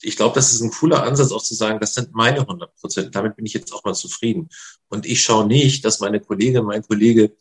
ich 0.00 0.16
glaube, 0.16 0.34
das 0.34 0.52
ist 0.52 0.60
ein 0.60 0.70
cooler 0.70 1.02
Ansatz, 1.02 1.32
auch 1.32 1.42
zu 1.42 1.54
sagen, 1.54 1.80
das 1.80 1.94
sind 1.94 2.12
meine 2.12 2.40
100 2.40 2.74
Prozent. 2.76 3.14
Damit 3.14 3.36
bin 3.36 3.46
ich 3.46 3.54
jetzt 3.54 3.72
auch 3.72 3.84
mal 3.84 3.94
zufrieden. 3.94 4.48
Und 4.88 5.06
ich 5.06 5.22
schaue 5.22 5.46
nicht, 5.46 5.84
dass 5.84 6.00
meine 6.00 6.20
Kollegin, 6.20 6.64
mein 6.64 6.82
Kollege 6.82 7.36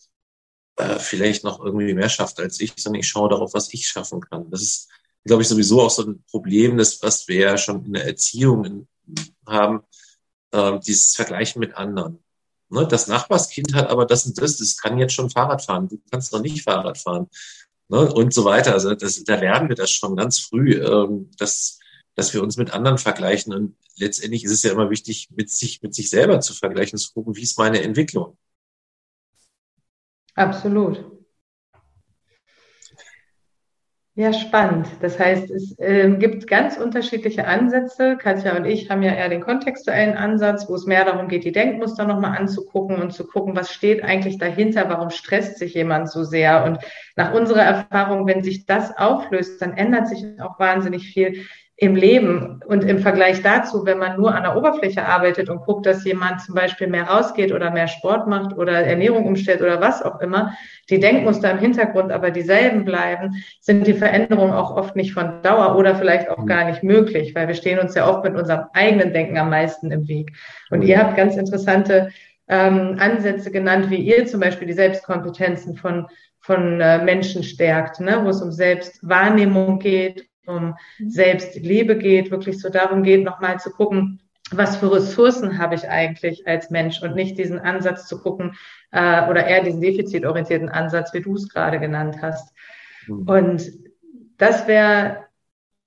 äh, 0.81 0.99
vielleicht 0.99 1.43
noch 1.43 1.63
irgendwie 1.63 1.93
mehr 1.93 2.09
schafft 2.09 2.39
als 2.39 2.59
ich, 2.59 2.73
sondern 2.77 3.01
ich 3.01 3.07
schaue 3.07 3.29
darauf, 3.29 3.53
was 3.53 3.73
ich 3.73 3.87
schaffen 3.87 4.21
kann. 4.21 4.49
Das 4.49 4.61
ist, 4.61 4.89
glaube 5.25 5.41
ich, 5.43 5.47
sowieso 5.47 5.81
auch 5.81 5.89
so 5.89 6.03
ein 6.03 6.23
Problem, 6.29 6.77
das, 6.77 7.01
was 7.01 7.27
wir 7.27 7.39
ja 7.39 7.57
schon 7.57 7.85
in 7.85 7.93
der 7.93 8.05
Erziehung 8.05 8.65
in, 8.65 8.87
haben, 9.45 9.81
äh, 10.51 10.79
dieses 10.79 11.15
Vergleichen 11.15 11.59
mit 11.59 11.75
anderen. 11.75 12.23
Ne, 12.69 12.87
das 12.87 13.07
Nachbarskind 13.07 13.73
hat 13.73 13.89
aber 13.89 14.05
das 14.05 14.25
und 14.25 14.41
das, 14.41 14.57
das 14.57 14.77
kann 14.77 14.97
jetzt 14.97 15.13
schon 15.13 15.29
Fahrrad 15.29 15.61
fahren, 15.61 15.89
du 15.89 16.01
kannst 16.09 16.31
noch 16.31 16.41
nicht 16.41 16.63
Fahrrad 16.63 16.97
fahren. 16.97 17.27
Ne, 17.89 18.11
und 18.13 18.33
so 18.33 18.45
weiter. 18.45 18.73
Also 18.73 18.95
das, 18.95 19.21
da 19.25 19.35
lernen 19.35 19.67
wir 19.67 19.75
das 19.75 19.91
schon 19.91 20.15
ganz 20.15 20.39
früh, 20.39 20.75
ähm, 20.75 21.29
dass, 21.37 21.79
dass 22.15 22.33
wir 22.33 22.41
uns 22.41 22.55
mit 22.55 22.71
anderen 22.71 22.97
vergleichen. 22.97 23.53
Und 23.53 23.75
letztendlich 23.97 24.45
ist 24.45 24.51
es 24.51 24.63
ja 24.63 24.71
immer 24.71 24.89
wichtig, 24.89 25.29
mit 25.35 25.49
sich, 25.49 25.81
mit 25.81 25.93
sich 25.93 26.09
selber 26.09 26.39
zu 26.39 26.53
vergleichen, 26.53 26.97
zu 26.97 27.11
gucken, 27.13 27.35
wie 27.35 27.41
ist 27.41 27.57
meine 27.57 27.81
Entwicklung. 27.81 28.37
Absolut. 30.35 31.11
Ja, 34.13 34.33
spannend. 34.33 34.87
Das 35.01 35.17
heißt, 35.17 35.49
es 35.51 35.79
äh, 35.79 36.09
gibt 36.17 36.45
ganz 36.45 36.77
unterschiedliche 36.77 37.47
Ansätze. 37.47 38.17
Katja 38.17 38.57
und 38.57 38.65
ich 38.65 38.89
haben 38.89 39.03
ja 39.03 39.13
eher 39.13 39.29
den 39.29 39.39
kontextuellen 39.39 40.17
Ansatz, 40.17 40.67
wo 40.67 40.75
es 40.75 40.85
mehr 40.85 41.05
darum 41.05 41.29
geht, 41.29 41.45
die 41.45 41.53
Denkmuster 41.53 42.03
nochmal 42.05 42.37
anzugucken 42.37 42.97
und 42.97 43.13
zu 43.13 43.25
gucken, 43.25 43.55
was 43.55 43.71
steht 43.71 44.03
eigentlich 44.03 44.37
dahinter, 44.37 44.89
warum 44.89 45.11
stresst 45.11 45.57
sich 45.59 45.75
jemand 45.75 46.11
so 46.11 46.25
sehr. 46.25 46.65
Und 46.65 46.79
nach 47.15 47.33
unserer 47.33 47.61
Erfahrung, 47.61 48.27
wenn 48.27 48.43
sich 48.43 48.65
das 48.65 48.97
auflöst, 48.97 49.61
dann 49.61 49.77
ändert 49.77 50.09
sich 50.09 50.25
auch 50.41 50.59
wahnsinnig 50.59 51.07
viel 51.07 51.45
im 51.81 51.95
Leben. 51.95 52.61
Und 52.67 52.83
im 52.83 52.99
Vergleich 52.99 53.41
dazu, 53.41 53.87
wenn 53.87 53.97
man 53.97 54.15
nur 54.15 54.35
an 54.35 54.43
der 54.43 54.55
Oberfläche 54.55 55.03
arbeitet 55.03 55.49
und 55.49 55.65
guckt, 55.65 55.87
dass 55.87 56.05
jemand 56.05 56.39
zum 56.41 56.53
Beispiel 56.53 56.85
mehr 56.85 57.05
rausgeht 57.05 57.51
oder 57.51 57.71
mehr 57.71 57.87
Sport 57.87 58.27
macht 58.27 58.55
oder 58.55 58.73
Ernährung 58.85 59.25
umstellt 59.25 59.63
oder 59.63 59.81
was 59.81 60.03
auch 60.03 60.21
immer, 60.21 60.55
die 60.91 60.99
Denkmuster 60.99 61.49
im 61.49 61.57
Hintergrund 61.57 62.11
aber 62.11 62.29
dieselben 62.29 62.85
bleiben, 62.85 63.43
sind 63.61 63.87
die 63.87 63.95
Veränderungen 63.95 64.53
auch 64.53 64.77
oft 64.77 64.95
nicht 64.95 65.13
von 65.13 65.41
Dauer 65.41 65.75
oder 65.75 65.95
vielleicht 65.95 66.29
auch 66.29 66.45
gar 66.45 66.65
nicht 66.65 66.83
möglich, 66.83 67.33
weil 67.33 67.47
wir 67.47 67.55
stehen 67.55 67.79
uns 67.79 67.95
ja 67.95 68.07
oft 68.07 68.23
mit 68.23 68.35
unserem 68.35 68.65
eigenen 68.73 69.11
Denken 69.11 69.39
am 69.39 69.49
meisten 69.49 69.89
im 69.89 70.07
Weg. 70.07 70.33
Und 70.69 70.83
ihr 70.83 70.99
habt 70.99 71.17
ganz 71.17 71.35
interessante 71.35 72.11
ähm, 72.47 72.97
Ansätze 72.99 73.49
genannt, 73.49 73.89
wie 73.89 73.97
ihr 73.97 74.27
zum 74.27 74.39
Beispiel 74.39 74.67
die 74.67 74.73
Selbstkompetenzen 74.73 75.75
von 75.75 76.05
von 76.43 76.81
äh, 76.81 77.03
Menschen 77.03 77.43
stärkt, 77.43 77.99
ne? 77.99 78.21
wo 78.23 78.29
es 78.29 78.41
um 78.41 78.51
Selbstwahrnehmung 78.51 79.77
geht, 79.77 80.30
um 80.45 80.75
mhm. 80.99 81.10
Selbstliebe 81.10 81.97
geht, 81.97 82.32
wirklich 82.32 82.60
so 82.60 82.69
darum 82.69 83.04
geht, 83.04 83.23
nochmal 83.23 83.60
zu 83.60 83.71
gucken, 83.71 84.21
was 84.51 84.77
für 84.77 84.91
Ressourcen 84.91 85.58
habe 85.58 85.75
ich 85.75 85.88
eigentlich 85.88 86.45
als 86.47 86.69
Mensch 86.69 87.01
und 87.01 87.15
nicht 87.15 87.38
diesen 87.38 87.60
Ansatz 87.60 88.08
zu 88.08 88.21
gucken 88.21 88.56
äh, 88.91 89.30
oder 89.30 89.45
eher 89.45 89.63
diesen 89.63 89.82
defizitorientierten 89.82 90.69
Ansatz, 90.69 91.13
wie 91.13 91.21
du 91.21 91.36
es 91.36 91.49
gerade 91.49 91.80
genannt 91.80 92.17
hast. 92.21 92.54
Mhm. 93.08 93.27
Und 93.27 93.71
das 94.38 94.67
wäre, 94.67 95.25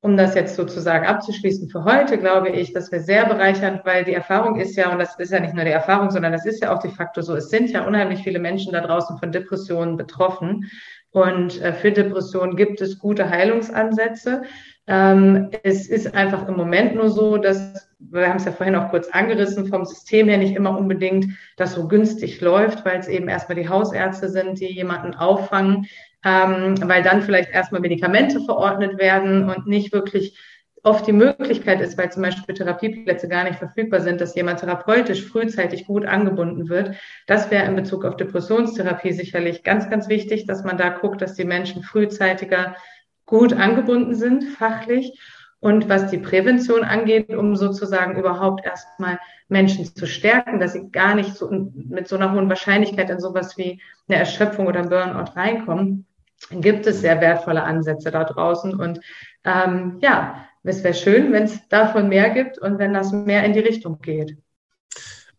um 0.05 0.19
das 0.19 0.35
jetzt 0.35 0.57
sozusagen 0.57 1.07
abzuschließen 1.07 1.71
für 1.71 1.85
heute, 1.85 2.19
glaube 2.19 2.51
ich, 2.51 2.75
das 2.75 2.93
wäre 2.93 3.03
sehr 3.03 3.25
bereichernd, 3.25 3.87
weil 3.87 4.05
die 4.05 4.12
Erfahrung 4.12 4.61
ist 4.61 4.77
ja, 4.77 4.93
und 4.93 4.99
das 4.99 5.19
ist 5.19 5.33
ja 5.33 5.40
nicht 5.40 5.55
nur 5.55 5.64
die 5.64 5.71
Erfahrung, 5.71 6.11
sondern 6.11 6.33
das 6.33 6.45
ist 6.45 6.62
ja 6.62 6.75
auch 6.75 6.79
de 6.79 6.90
facto 6.90 7.23
so, 7.23 7.35
es 7.35 7.49
sind 7.49 7.71
ja 7.71 7.87
unheimlich 7.87 8.23
viele 8.23 8.38
Menschen 8.38 8.75
da 8.75 8.83
draußen 8.83 9.17
von 9.17 9.33
Depressionen 9.33 9.97
betroffen. 9.97 10.71
Und 11.11 11.59
äh, 11.62 11.73
für 11.73 11.90
Depressionen 11.90 12.55
gibt 12.55 12.83
es 12.83 12.99
gute 12.99 13.31
Heilungsansätze. 13.31 14.43
Ähm, 14.87 15.49
es 15.62 15.88
ist 15.88 16.14
einfach 16.14 16.49
im 16.49 16.57
Moment 16.59 16.97
nur 16.97 17.09
so, 17.09 17.38
dass, 17.38 17.88
wir 17.99 18.29
haben 18.29 18.37
es 18.37 18.45
ja 18.45 18.53
vorhin 18.53 18.77
auch 18.77 18.90
kurz 18.90 19.09
angerissen, 19.09 19.69
vom 19.69 19.87
System 19.87 20.29
her 20.29 20.37
nicht 20.37 20.55
immer 20.55 20.77
unbedingt 20.77 21.29
das 21.57 21.77
so 21.77 21.88
günstig 21.88 22.43
läuft, 22.43 22.85
weil 22.85 23.01
es 23.01 23.09
eben 23.09 23.29
erstmal 23.29 23.57
die 23.57 23.71
Hausärzte 23.71 24.29
sind, 24.29 24.61
die 24.61 24.67
jemanden 24.67 25.14
auffangen, 25.14 25.87
ähm, 26.25 26.77
weil 26.89 27.03
dann 27.03 27.23
vielleicht 27.23 27.51
erstmal 27.51 27.81
Medikamente 27.81 28.41
verordnet 28.41 28.99
werden 28.99 29.49
und 29.49 29.67
nicht 29.67 29.93
wirklich 29.93 30.39
oft 30.85 31.07
die 31.07 31.13
Möglichkeit 31.13 31.81
ist, 31.81 31.97
weil 31.97 32.13
zum 32.13 32.23
Beispiel 32.23 32.55
Therapieplätze 32.55 33.27
gar 33.27 33.45
nicht 33.45 33.59
verfügbar 33.59 34.01
sind, 34.01 34.21
dass 34.21 34.35
jemand 34.35 34.61
therapeutisch 34.61 35.25
frühzeitig 35.25 35.87
gut 35.87 36.05
angebunden 36.05 36.69
wird. 36.69 36.95
Das 37.27 37.51
wäre 37.51 37.67
in 37.67 37.75
Bezug 37.75 38.05
auf 38.05 38.17
Depressionstherapie 38.17 39.13
sicherlich 39.13 39.63
ganz, 39.63 39.89
ganz 39.89 40.09
wichtig, 40.09 40.47
dass 40.47 40.63
man 40.63 40.77
da 40.77 40.91
guckt, 40.91 41.23
dass 41.23 41.35
die 41.35 41.47
Menschen 41.47 41.83
frühzeitiger 41.83 42.77
gut 43.25 43.55
angebunden 43.55 44.15
sind, 44.15 44.45
fachlich. 44.45 45.19
Und 45.59 45.89
was 45.89 46.11
die 46.11 46.19
Prävention 46.19 46.85
angeht, 46.85 47.31
um 47.35 47.57
sozusagen 47.57 48.19
überhaupt 48.19 48.67
erstmal 48.67 49.19
Menschen 49.49 49.87
zu 49.87 50.07
stärken, 50.07 50.61
dass 50.61 50.75
sie 50.75 50.91
gar 50.91 51.15
nicht 51.15 51.35
so 51.35 51.49
mit 51.51 52.07
so 52.07 52.17
einer 52.17 52.33
hohen 52.33 52.51
Wahrscheinlichkeit 52.51 53.09
in 53.09 53.19
sowas 53.19 53.57
wie 53.57 53.81
eine 54.07 54.19
Erschöpfung 54.19 54.67
oder 54.67 54.83
Burnout 54.83 55.33
reinkommen, 55.35 56.07
gibt 56.51 56.87
es 56.87 57.01
sehr 57.01 57.20
wertvolle 57.20 57.62
Ansätze 57.62 58.11
da 58.11 58.25
draußen. 58.25 58.75
Und 58.75 59.01
ähm, 59.44 59.99
ja, 60.03 60.47
es 60.62 60.83
wäre 60.83 60.94
schön, 60.94 61.33
wenn 61.33 61.44
es 61.44 61.59
davon 61.68 62.09
mehr 62.09 62.31
gibt 62.31 62.59
und 62.59 62.79
wenn 62.79 62.94
das 62.94 63.12
mehr 63.12 63.44
in 63.44 63.53
die 63.53 63.61
Richtung 63.61 64.01
geht. 64.01 64.37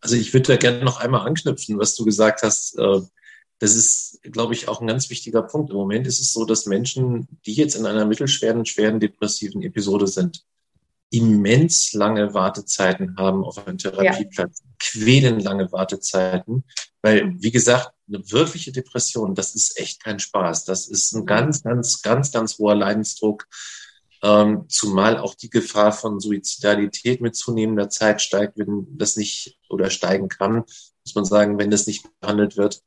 Also 0.00 0.16
ich 0.16 0.32
würde 0.32 0.52
da 0.52 0.56
gerne 0.56 0.84
noch 0.84 1.00
einmal 1.00 1.26
anknüpfen, 1.26 1.78
was 1.78 1.94
du 1.96 2.04
gesagt 2.04 2.42
hast. 2.42 2.78
Äh, 2.78 3.00
das 3.58 3.74
ist, 3.74 4.20
glaube 4.22 4.54
ich, 4.54 4.68
auch 4.68 4.80
ein 4.80 4.86
ganz 4.86 5.08
wichtiger 5.08 5.42
Punkt. 5.42 5.70
Im 5.70 5.76
Moment 5.76 6.06
ist 6.06 6.20
es 6.20 6.32
so, 6.32 6.44
dass 6.44 6.66
Menschen, 6.66 7.26
die 7.46 7.54
jetzt 7.54 7.74
in 7.74 7.86
einer 7.86 8.04
mittelschweren, 8.04 8.66
schweren 8.66 9.00
depressiven 9.00 9.62
Episode 9.62 10.06
sind, 10.06 10.44
immens 11.10 11.92
lange 11.92 12.34
Wartezeiten 12.34 13.16
haben 13.16 13.44
auf 13.44 13.66
einen 13.66 13.78
Therapieplatz, 13.78 14.62
ja. 14.62 14.70
quälen 14.78 15.40
lange 15.40 15.72
Wartezeiten, 15.72 16.64
weil, 17.00 17.24
mhm. 17.24 17.42
wie 17.42 17.50
gesagt, 17.50 17.92
eine 18.08 18.30
wirkliche 18.30 18.72
Depression, 18.72 19.34
das 19.34 19.54
ist 19.54 19.78
echt 19.78 20.02
kein 20.02 20.18
Spaß. 20.18 20.64
Das 20.64 20.88
ist 20.88 21.12
ein 21.12 21.26
ganz, 21.26 21.62
ganz, 21.62 22.02
ganz, 22.02 22.32
ganz 22.32 22.58
hoher 22.58 22.74
Leidensdruck. 22.74 23.46
Ähm, 24.22 24.64
zumal 24.68 25.18
auch 25.18 25.34
die 25.34 25.50
Gefahr 25.50 25.92
von 25.92 26.20
Suizidalität 26.20 27.20
mit 27.20 27.36
zunehmender 27.36 27.90
Zeit 27.90 28.22
steigt, 28.22 28.58
wenn 28.58 28.86
das 28.96 29.16
nicht 29.16 29.58
oder 29.68 29.90
steigen 29.90 30.28
kann, 30.28 30.64
muss 31.04 31.14
man 31.14 31.24
sagen, 31.24 31.58
wenn 31.58 31.70
das 31.70 31.86
nicht 31.86 32.06
behandelt 32.20 32.56
wird. 32.56 32.82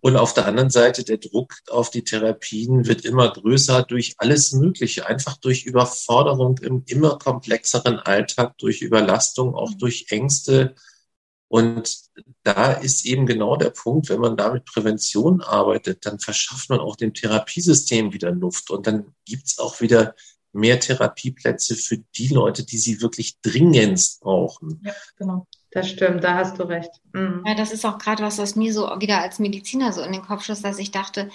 Und 0.00 0.16
auf 0.16 0.34
der 0.34 0.46
anderen 0.46 0.70
Seite, 0.70 1.04
der 1.04 1.18
Druck 1.18 1.54
auf 1.68 1.90
die 1.90 2.04
Therapien 2.04 2.86
wird 2.86 3.04
immer 3.04 3.32
größer 3.32 3.82
durch 3.82 4.14
alles 4.18 4.52
Mögliche, 4.52 5.06
einfach 5.06 5.36
durch 5.38 5.64
Überforderung 5.64 6.58
im 6.58 6.84
immer 6.86 7.18
komplexeren 7.18 7.98
Alltag, 7.98 8.56
durch 8.58 8.82
Überlastung, 8.82 9.54
auch 9.54 9.74
durch 9.74 10.06
Ängste. 10.10 10.74
Und 11.50 11.98
da 12.44 12.74
ist 12.74 13.04
eben 13.04 13.26
genau 13.26 13.56
der 13.56 13.70
Punkt, 13.70 14.08
wenn 14.08 14.20
man 14.20 14.36
da 14.36 14.52
mit 14.52 14.66
Prävention 14.66 15.40
arbeitet, 15.40 16.06
dann 16.06 16.20
verschafft 16.20 16.70
man 16.70 16.78
auch 16.78 16.94
dem 16.94 17.12
Therapiesystem 17.12 18.12
wieder 18.12 18.30
Luft 18.30 18.70
und 18.70 18.86
dann 18.86 19.14
gibt's 19.24 19.58
auch 19.58 19.80
wieder 19.80 20.14
mehr 20.52 20.78
Therapieplätze 20.78 21.74
für 21.74 21.98
die 21.98 22.28
Leute, 22.28 22.64
die 22.64 22.78
sie 22.78 23.02
wirklich 23.02 23.40
dringendst 23.40 24.20
brauchen. 24.20 24.80
Ja, 24.84 24.92
genau. 25.16 25.48
Das 25.72 25.88
stimmt, 25.88 26.22
da 26.22 26.36
hast 26.36 26.56
du 26.60 26.64
recht. 26.68 26.90
Mhm. 27.12 27.42
Ja, 27.44 27.56
das 27.56 27.72
ist 27.72 27.84
auch 27.84 27.98
gerade 27.98 28.22
was, 28.22 28.38
was 28.38 28.54
mir 28.54 28.72
so 28.72 28.82
wieder 29.00 29.20
als 29.20 29.40
Mediziner 29.40 29.92
so 29.92 30.02
in 30.02 30.12
den 30.12 30.22
Kopf 30.22 30.44
schoss, 30.44 30.62
dass 30.62 30.78
ich 30.78 30.92
dachte, 30.92 31.30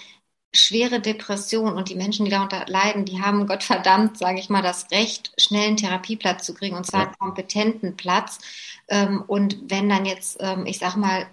schwere 0.55 0.99
Depression 0.99 1.73
und 1.73 1.89
die 1.89 1.95
Menschen, 1.95 2.25
die 2.25 2.31
darunter 2.31 2.65
leiden, 2.67 3.05
die 3.05 3.21
haben 3.21 3.47
Gott 3.47 3.63
verdammt, 3.63 4.17
sage 4.17 4.39
ich 4.39 4.49
mal, 4.49 4.61
das 4.61 4.89
Recht, 4.91 5.31
schnell 5.37 5.67
einen 5.67 5.77
Therapieplatz 5.77 6.45
zu 6.45 6.53
kriegen 6.53 6.75
und 6.75 6.85
zwar 6.85 7.01
einen 7.01 7.17
kompetenten 7.19 7.95
Platz. 7.97 8.39
Ähm, 8.87 9.23
und 9.27 9.57
wenn 9.67 9.89
dann 9.89 10.05
jetzt, 10.05 10.37
ähm, 10.39 10.65
ich 10.65 10.79
sag 10.79 10.95
mal, 10.95 11.27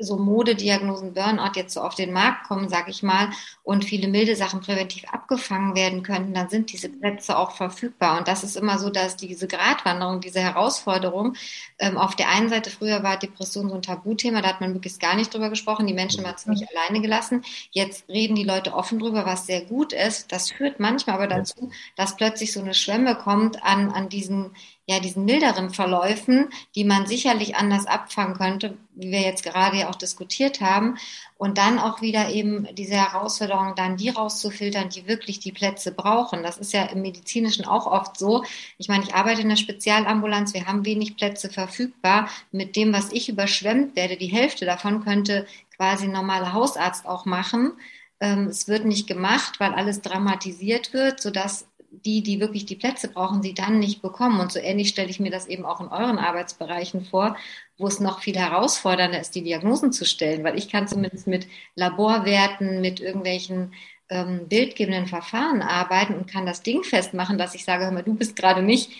so 0.00 0.16
Modediagnosen 0.16 1.14
Burnout 1.14 1.52
jetzt 1.54 1.74
so 1.74 1.80
auf 1.80 1.94
den 1.94 2.12
Markt 2.12 2.46
kommen, 2.46 2.68
sage 2.68 2.90
ich 2.90 3.02
mal, 3.02 3.30
und 3.62 3.84
viele 3.84 4.08
milde 4.08 4.36
Sachen 4.36 4.60
präventiv 4.60 5.04
abgefangen 5.10 5.74
werden 5.74 6.02
könnten, 6.02 6.34
dann 6.34 6.48
sind 6.48 6.72
diese 6.72 6.88
Plätze 6.88 7.38
auch 7.38 7.52
verfügbar. 7.52 8.18
Und 8.18 8.28
das 8.28 8.44
ist 8.44 8.56
immer 8.56 8.78
so, 8.78 8.90
dass 8.90 9.16
diese 9.16 9.46
Gratwanderung, 9.46 10.20
diese 10.20 10.40
Herausforderung, 10.40 11.34
ähm, 11.78 11.96
auf 11.96 12.16
der 12.16 12.28
einen 12.28 12.48
Seite 12.48 12.70
früher 12.70 13.02
war 13.02 13.18
Depression 13.18 13.68
so 13.68 13.74
ein 13.74 13.82
Tabuthema, 13.82 14.42
da 14.42 14.48
hat 14.48 14.60
man 14.60 14.72
möglichst 14.72 15.00
gar 15.00 15.16
nicht 15.16 15.32
drüber 15.32 15.50
gesprochen, 15.50 15.86
die 15.86 15.94
Menschen 15.94 16.24
waren 16.24 16.36
ziemlich 16.36 16.62
mhm. 16.62 16.68
alleine 16.76 17.00
gelassen. 17.00 17.42
Jetzt 17.70 18.08
reden 18.08 18.34
die 18.34 18.44
Leute 18.44 18.74
offen 18.74 18.98
drüber, 18.98 19.26
was 19.26 19.46
sehr 19.46 19.62
gut 19.62 19.92
ist. 19.92 20.32
Das 20.32 20.50
führt 20.50 20.80
manchmal 20.80 21.16
aber 21.16 21.26
dazu, 21.26 21.70
dass 21.96 22.16
plötzlich 22.16 22.52
so 22.52 22.60
eine 22.60 22.74
Schwemme 22.74 23.16
kommt 23.16 23.62
an, 23.62 23.90
an 23.90 24.08
diesen 24.08 24.52
ja, 24.88 25.00
diesen 25.00 25.24
milderen 25.24 25.70
Verläufen, 25.70 26.48
die 26.76 26.84
man 26.84 27.06
sicherlich 27.06 27.56
anders 27.56 27.86
abfangen 27.86 28.36
könnte, 28.36 28.76
wie 28.94 29.10
wir 29.10 29.20
jetzt 29.20 29.42
gerade 29.42 29.78
ja 29.78 29.90
auch 29.90 29.96
diskutiert 29.96 30.60
haben. 30.60 30.96
Und 31.36 31.58
dann 31.58 31.80
auch 31.80 32.00
wieder 32.02 32.30
eben 32.30 32.68
diese 32.76 32.94
Herausforderung, 32.94 33.74
dann 33.74 33.96
die 33.96 34.10
rauszufiltern, 34.10 34.88
die 34.88 35.08
wirklich 35.08 35.40
die 35.40 35.50
Plätze 35.50 35.90
brauchen. 35.90 36.44
Das 36.44 36.56
ist 36.56 36.72
ja 36.72 36.84
im 36.84 37.02
Medizinischen 37.02 37.64
auch 37.64 37.86
oft 37.86 38.16
so. 38.16 38.44
Ich 38.78 38.88
meine, 38.88 39.02
ich 39.02 39.14
arbeite 39.14 39.42
in 39.42 39.48
der 39.48 39.56
Spezialambulanz, 39.56 40.54
wir 40.54 40.66
haben 40.66 40.84
wenig 40.86 41.16
Plätze 41.16 41.50
verfügbar. 41.50 42.28
Mit 42.52 42.76
dem, 42.76 42.92
was 42.92 43.10
ich 43.12 43.28
überschwemmt 43.28 43.96
werde, 43.96 44.16
die 44.16 44.28
Hälfte 44.28 44.66
davon 44.66 45.04
könnte 45.04 45.46
quasi 45.76 46.04
ein 46.04 46.12
normaler 46.12 46.52
Hausarzt 46.52 47.06
auch 47.06 47.24
machen. 47.24 47.72
Ähm, 48.20 48.46
es 48.46 48.68
wird 48.68 48.84
nicht 48.84 49.08
gemacht, 49.08 49.58
weil 49.58 49.74
alles 49.74 50.00
dramatisiert 50.00 50.92
wird, 50.92 51.20
sodass 51.20 51.66
die, 52.04 52.22
die 52.22 52.40
wirklich 52.40 52.66
die 52.66 52.76
Plätze 52.76 53.08
brauchen, 53.08 53.42
sie 53.42 53.54
dann 53.54 53.78
nicht 53.78 54.02
bekommen. 54.02 54.40
Und 54.40 54.52
so 54.52 54.58
ähnlich 54.58 54.88
stelle 54.88 55.08
ich 55.08 55.20
mir 55.20 55.30
das 55.30 55.46
eben 55.46 55.64
auch 55.64 55.80
in 55.80 55.88
euren 55.88 56.18
Arbeitsbereichen 56.18 57.04
vor, 57.04 57.36
wo 57.78 57.86
es 57.86 58.00
noch 58.00 58.20
viel 58.20 58.36
herausfordernder 58.36 59.20
ist, 59.20 59.34
die 59.34 59.42
Diagnosen 59.42 59.92
zu 59.92 60.04
stellen, 60.04 60.44
weil 60.44 60.58
ich 60.58 60.68
kann 60.68 60.88
zumindest 60.88 61.26
mit 61.26 61.46
Laborwerten, 61.74 62.80
mit 62.80 63.00
irgendwelchen 63.00 63.74
ähm, 64.08 64.48
bildgebenden 64.48 65.06
Verfahren 65.06 65.62
arbeiten 65.62 66.14
und 66.14 66.30
kann 66.30 66.46
das 66.46 66.62
Ding 66.62 66.84
festmachen, 66.84 67.38
dass 67.38 67.54
ich 67.54 67.64
sage, 67.64 67.84
hör 67.84 67.92
mal, 67.92 68.02
du 68.02 68.14
bist 68.14 68.36
gerade 68.36 68.62
nicht 68.62 68.90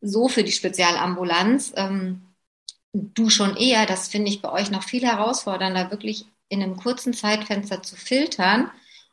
so 0.00 0.28
für 0.28 0.44
die 0.44 0.52
Spezialambulanz. 0.52 1.72
Ähm, 1.76 2.22
du 2.92 3.30
schon 3.30 3.56
eher, 3.56 3.86
das 3.86 4.08
finde 4.08 4.28
ich 4.30 4.42
bei 4.42 4.52
euch 4.52 4.70
noch 4.70 4.82
viel 4.82 5.02
herausfordernder, 5.02 5.90
wirklich 5.90 6.26
in 6.48 6.62
einem 6.62 6.76
kurzen 6.76 7.14
Zeitfenster 7.14 7.82
zu 7.82 7.96
filtern 7.96 8.70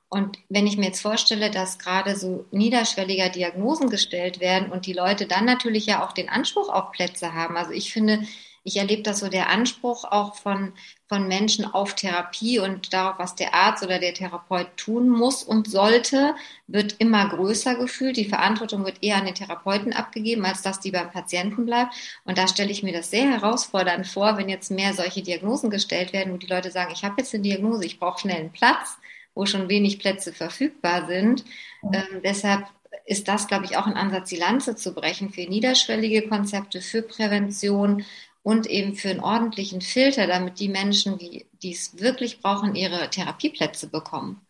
und 0.09 0.39
wenn 0.49 0.65
ich 0.65 0.77
mir 0.77 0.87
jetzt 0.87 1.01
vorstelle, 1.01 1.51
dass 1.51 1.77
gerade 1.77 2.15
so 2.15 2.45
niederschwelliger 2.49 3.29
Diagnosen 3.29 3.91
gestellt 3.91 4.39
werden 4.39 4.71
und 4.71 4.87
die 4.87 4.93
Leute 4.93 5.27
dann 5.27 5.45
natürlich 5.45 5.85
ja 5.85 6.03
auch 6.03 6.13
den 6.13 6.29
Anspruch 6.29 6.69
auf 6.69 6.91
Plätze 6.91 7.33
haben. 7.33 7.55
Also 7.55 7.71
ich 7.71 7.93
finde, 7.93 8.23
ich 8.63 8.77
erlebe 8.77 9.03
das 9.03 9.19
so, 9.19 9.29
der 9.29 9.49
Anspruch 9.49 10.05
auch 10.05 10.35
von, 10.35 10.73
von 11.07 11.27
Menschen 11.27 11.63
auf 11.63 11.93
Therapie 11.93 12.57
und 12.57 12.91
darauf, 12.91 13.19
was 13.19 13.35
der 13.35 13.53
Arzt 13.53 13.83
oder 13.83 13.99
der 13.99 14.15
Therapeut 14.15 14.75
tun 14.77 15.09
muss 15.09 15.43
und 15.43 15.69
sollte, 15.69 16.35
wird 16.65 16.95
immer 16.97 17.29
größer 17.29 17.75
gefühlt. 17.75 18.17
Die 18.17 18.25
Verantwortung 18.25 18.85
wird 18.85 19.03
eher 19.03 19.17
an 19.17 19.25
den 19.25 19.35
Therapeuten 19.35 19.93
abgegeben, 19.93 20.43
als 20.43 20.63
dass 20.63 20.79
die 20.79 20.91
beim 20.91 21.11
Patienten 21.11 21.67
bleibt. 21.67 21.93
Und 22.25 22.39
da 22.39 22.47
stelle 22.47 22.71
ich 22.71 22.81
mir 22.81 22.93
das 22.93 23.11
sehr 23.11 23.29
herausfordernd 23.29 24.07
vor, 24.07 24.37
wenn 24.37 24.49
jetzt 24.49 24.71
mehr 24.71 24.95
solche 24.95 25.21
Diagnosen 25.21 25.69
gestellt 25.69 26.13
werden, 26.13 26.33
wo 26.33 26.37
die 26.37 26.47
Leute 26.47 26.71
sagen, 26.71 26.91
ich 26.93 27.03
habe 27.03 27.15
jetzt 27.19 27.33
eine 27.33 27.43
Diagnose, 27.43 27.85
ich 27.85 27.99
brauche 27.99 28.21
schnell 28.21 28.37
einen 28.37 28.51
Platz 28.51 28.97
wo 29.39 29.45
schon 29.45 29.69
wenig 29.69 29.99
Plätze 29.99 30.33
verfügbar 30.33 31.07
sind. 31.07 31.45
Ähm, 31.81 32.21
deshalb 32.25 32.65
ist 33.05 33.29
das, 33.29 33.47
glaube 33.47 33.63
ich, 33.63 33.77
auch 33.77 33.87
ein 33.87 33.95
Ansatz, 33.95 34.27
die 34.27 34.35
Lanze 34.35 34.75
zu 34.75 34.93
brechen 34.93 35.29
für 35.29 35.47
niederschwellige 35.47 36.27
Konzepte, 36.27 36.81
für 36.81 37.03
Prävention 37.03 38.03
und 38.43 38.67
eben 38.67 38.95
für 38.95 39.11
einen 39.11 39.21
ordentlichen 39.21 39.79
Filter, 39.79 40.27
damit 40.27 40.59
die 40.59 40.67
Menschen, 40.67 41.17
die 41.17 41.71
es 41.71 41.97
wirklich 42.01 42.41
brauchen, 42.41 42.75
ihre 42.75 43.09
Therapieplätze 43.09 43.87
bekommen. 43.87 44.41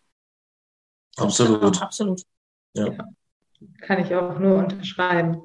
Absolut. 1.17 1.80
Absolut. 1.80 2.23
Ja. 2.73 2.88
ja. 2.88 3.06
Kann 3.82 4.04
ich 4.04 4.15
auch 4.15 4.39
nur 4.39 4.58
unterschreiben. 4.58 5.39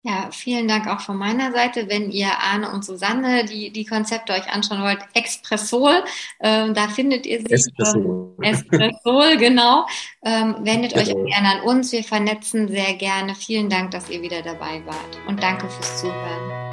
Ja, 0.06 0.28
vielen 0.30 0.68
Dank 0.68 0.86
auch 0.86 1.00
von 1.00 1.16
meiner 1.16 1.50
Seite. 1.50 1.88
Wenn 1.88 2.12
ihr 2.12 2.28
Arne 2.28 2.70
und 2.70 2.84
Susanne 2.84 3.44
die, 3.44 3.72
die 3.72 3.84
Konzepte 3.84 4.34
euch 4.34 4.48
anschauen 4.48 4.80
wollt, 4.80 5.00
Expressol, 5.14 6.04
ähm, 6.38 6.74
da 6.74 6.86
findet 6.86 7.26
ihr 7.26 7.40
sie. 7.40 7.52
Espressol. 7.52 8.32
Ähm, 8.40 8.54
Espressol, 8.54 9.36
genau. 9.38 9.84
Ähm, 10.24 10.58
wendet 10.60 10.94
genau. 10.94 11.06
euch 11.06 11.26
gerne 11.26 11.58
an 11.58 11.60
uns. 11.62 11.90
Wir 11.90 12.04
vernetzen 12.04 12.68
sehr 12.68 12.94
gerne. 12.94 13.34
Vielen 13.34 13.68
Dank, 13.68 13.90
dass 13.90 14.08
ihr 14.08 14.22
wieder 14.22 14.42
dabei 14.42 14.80
wart. 14.86 15.18
Und 15.26 15.42
danke 15.42 15.68
fürs 15.68 16.00
Zuhören. 16.00 16.65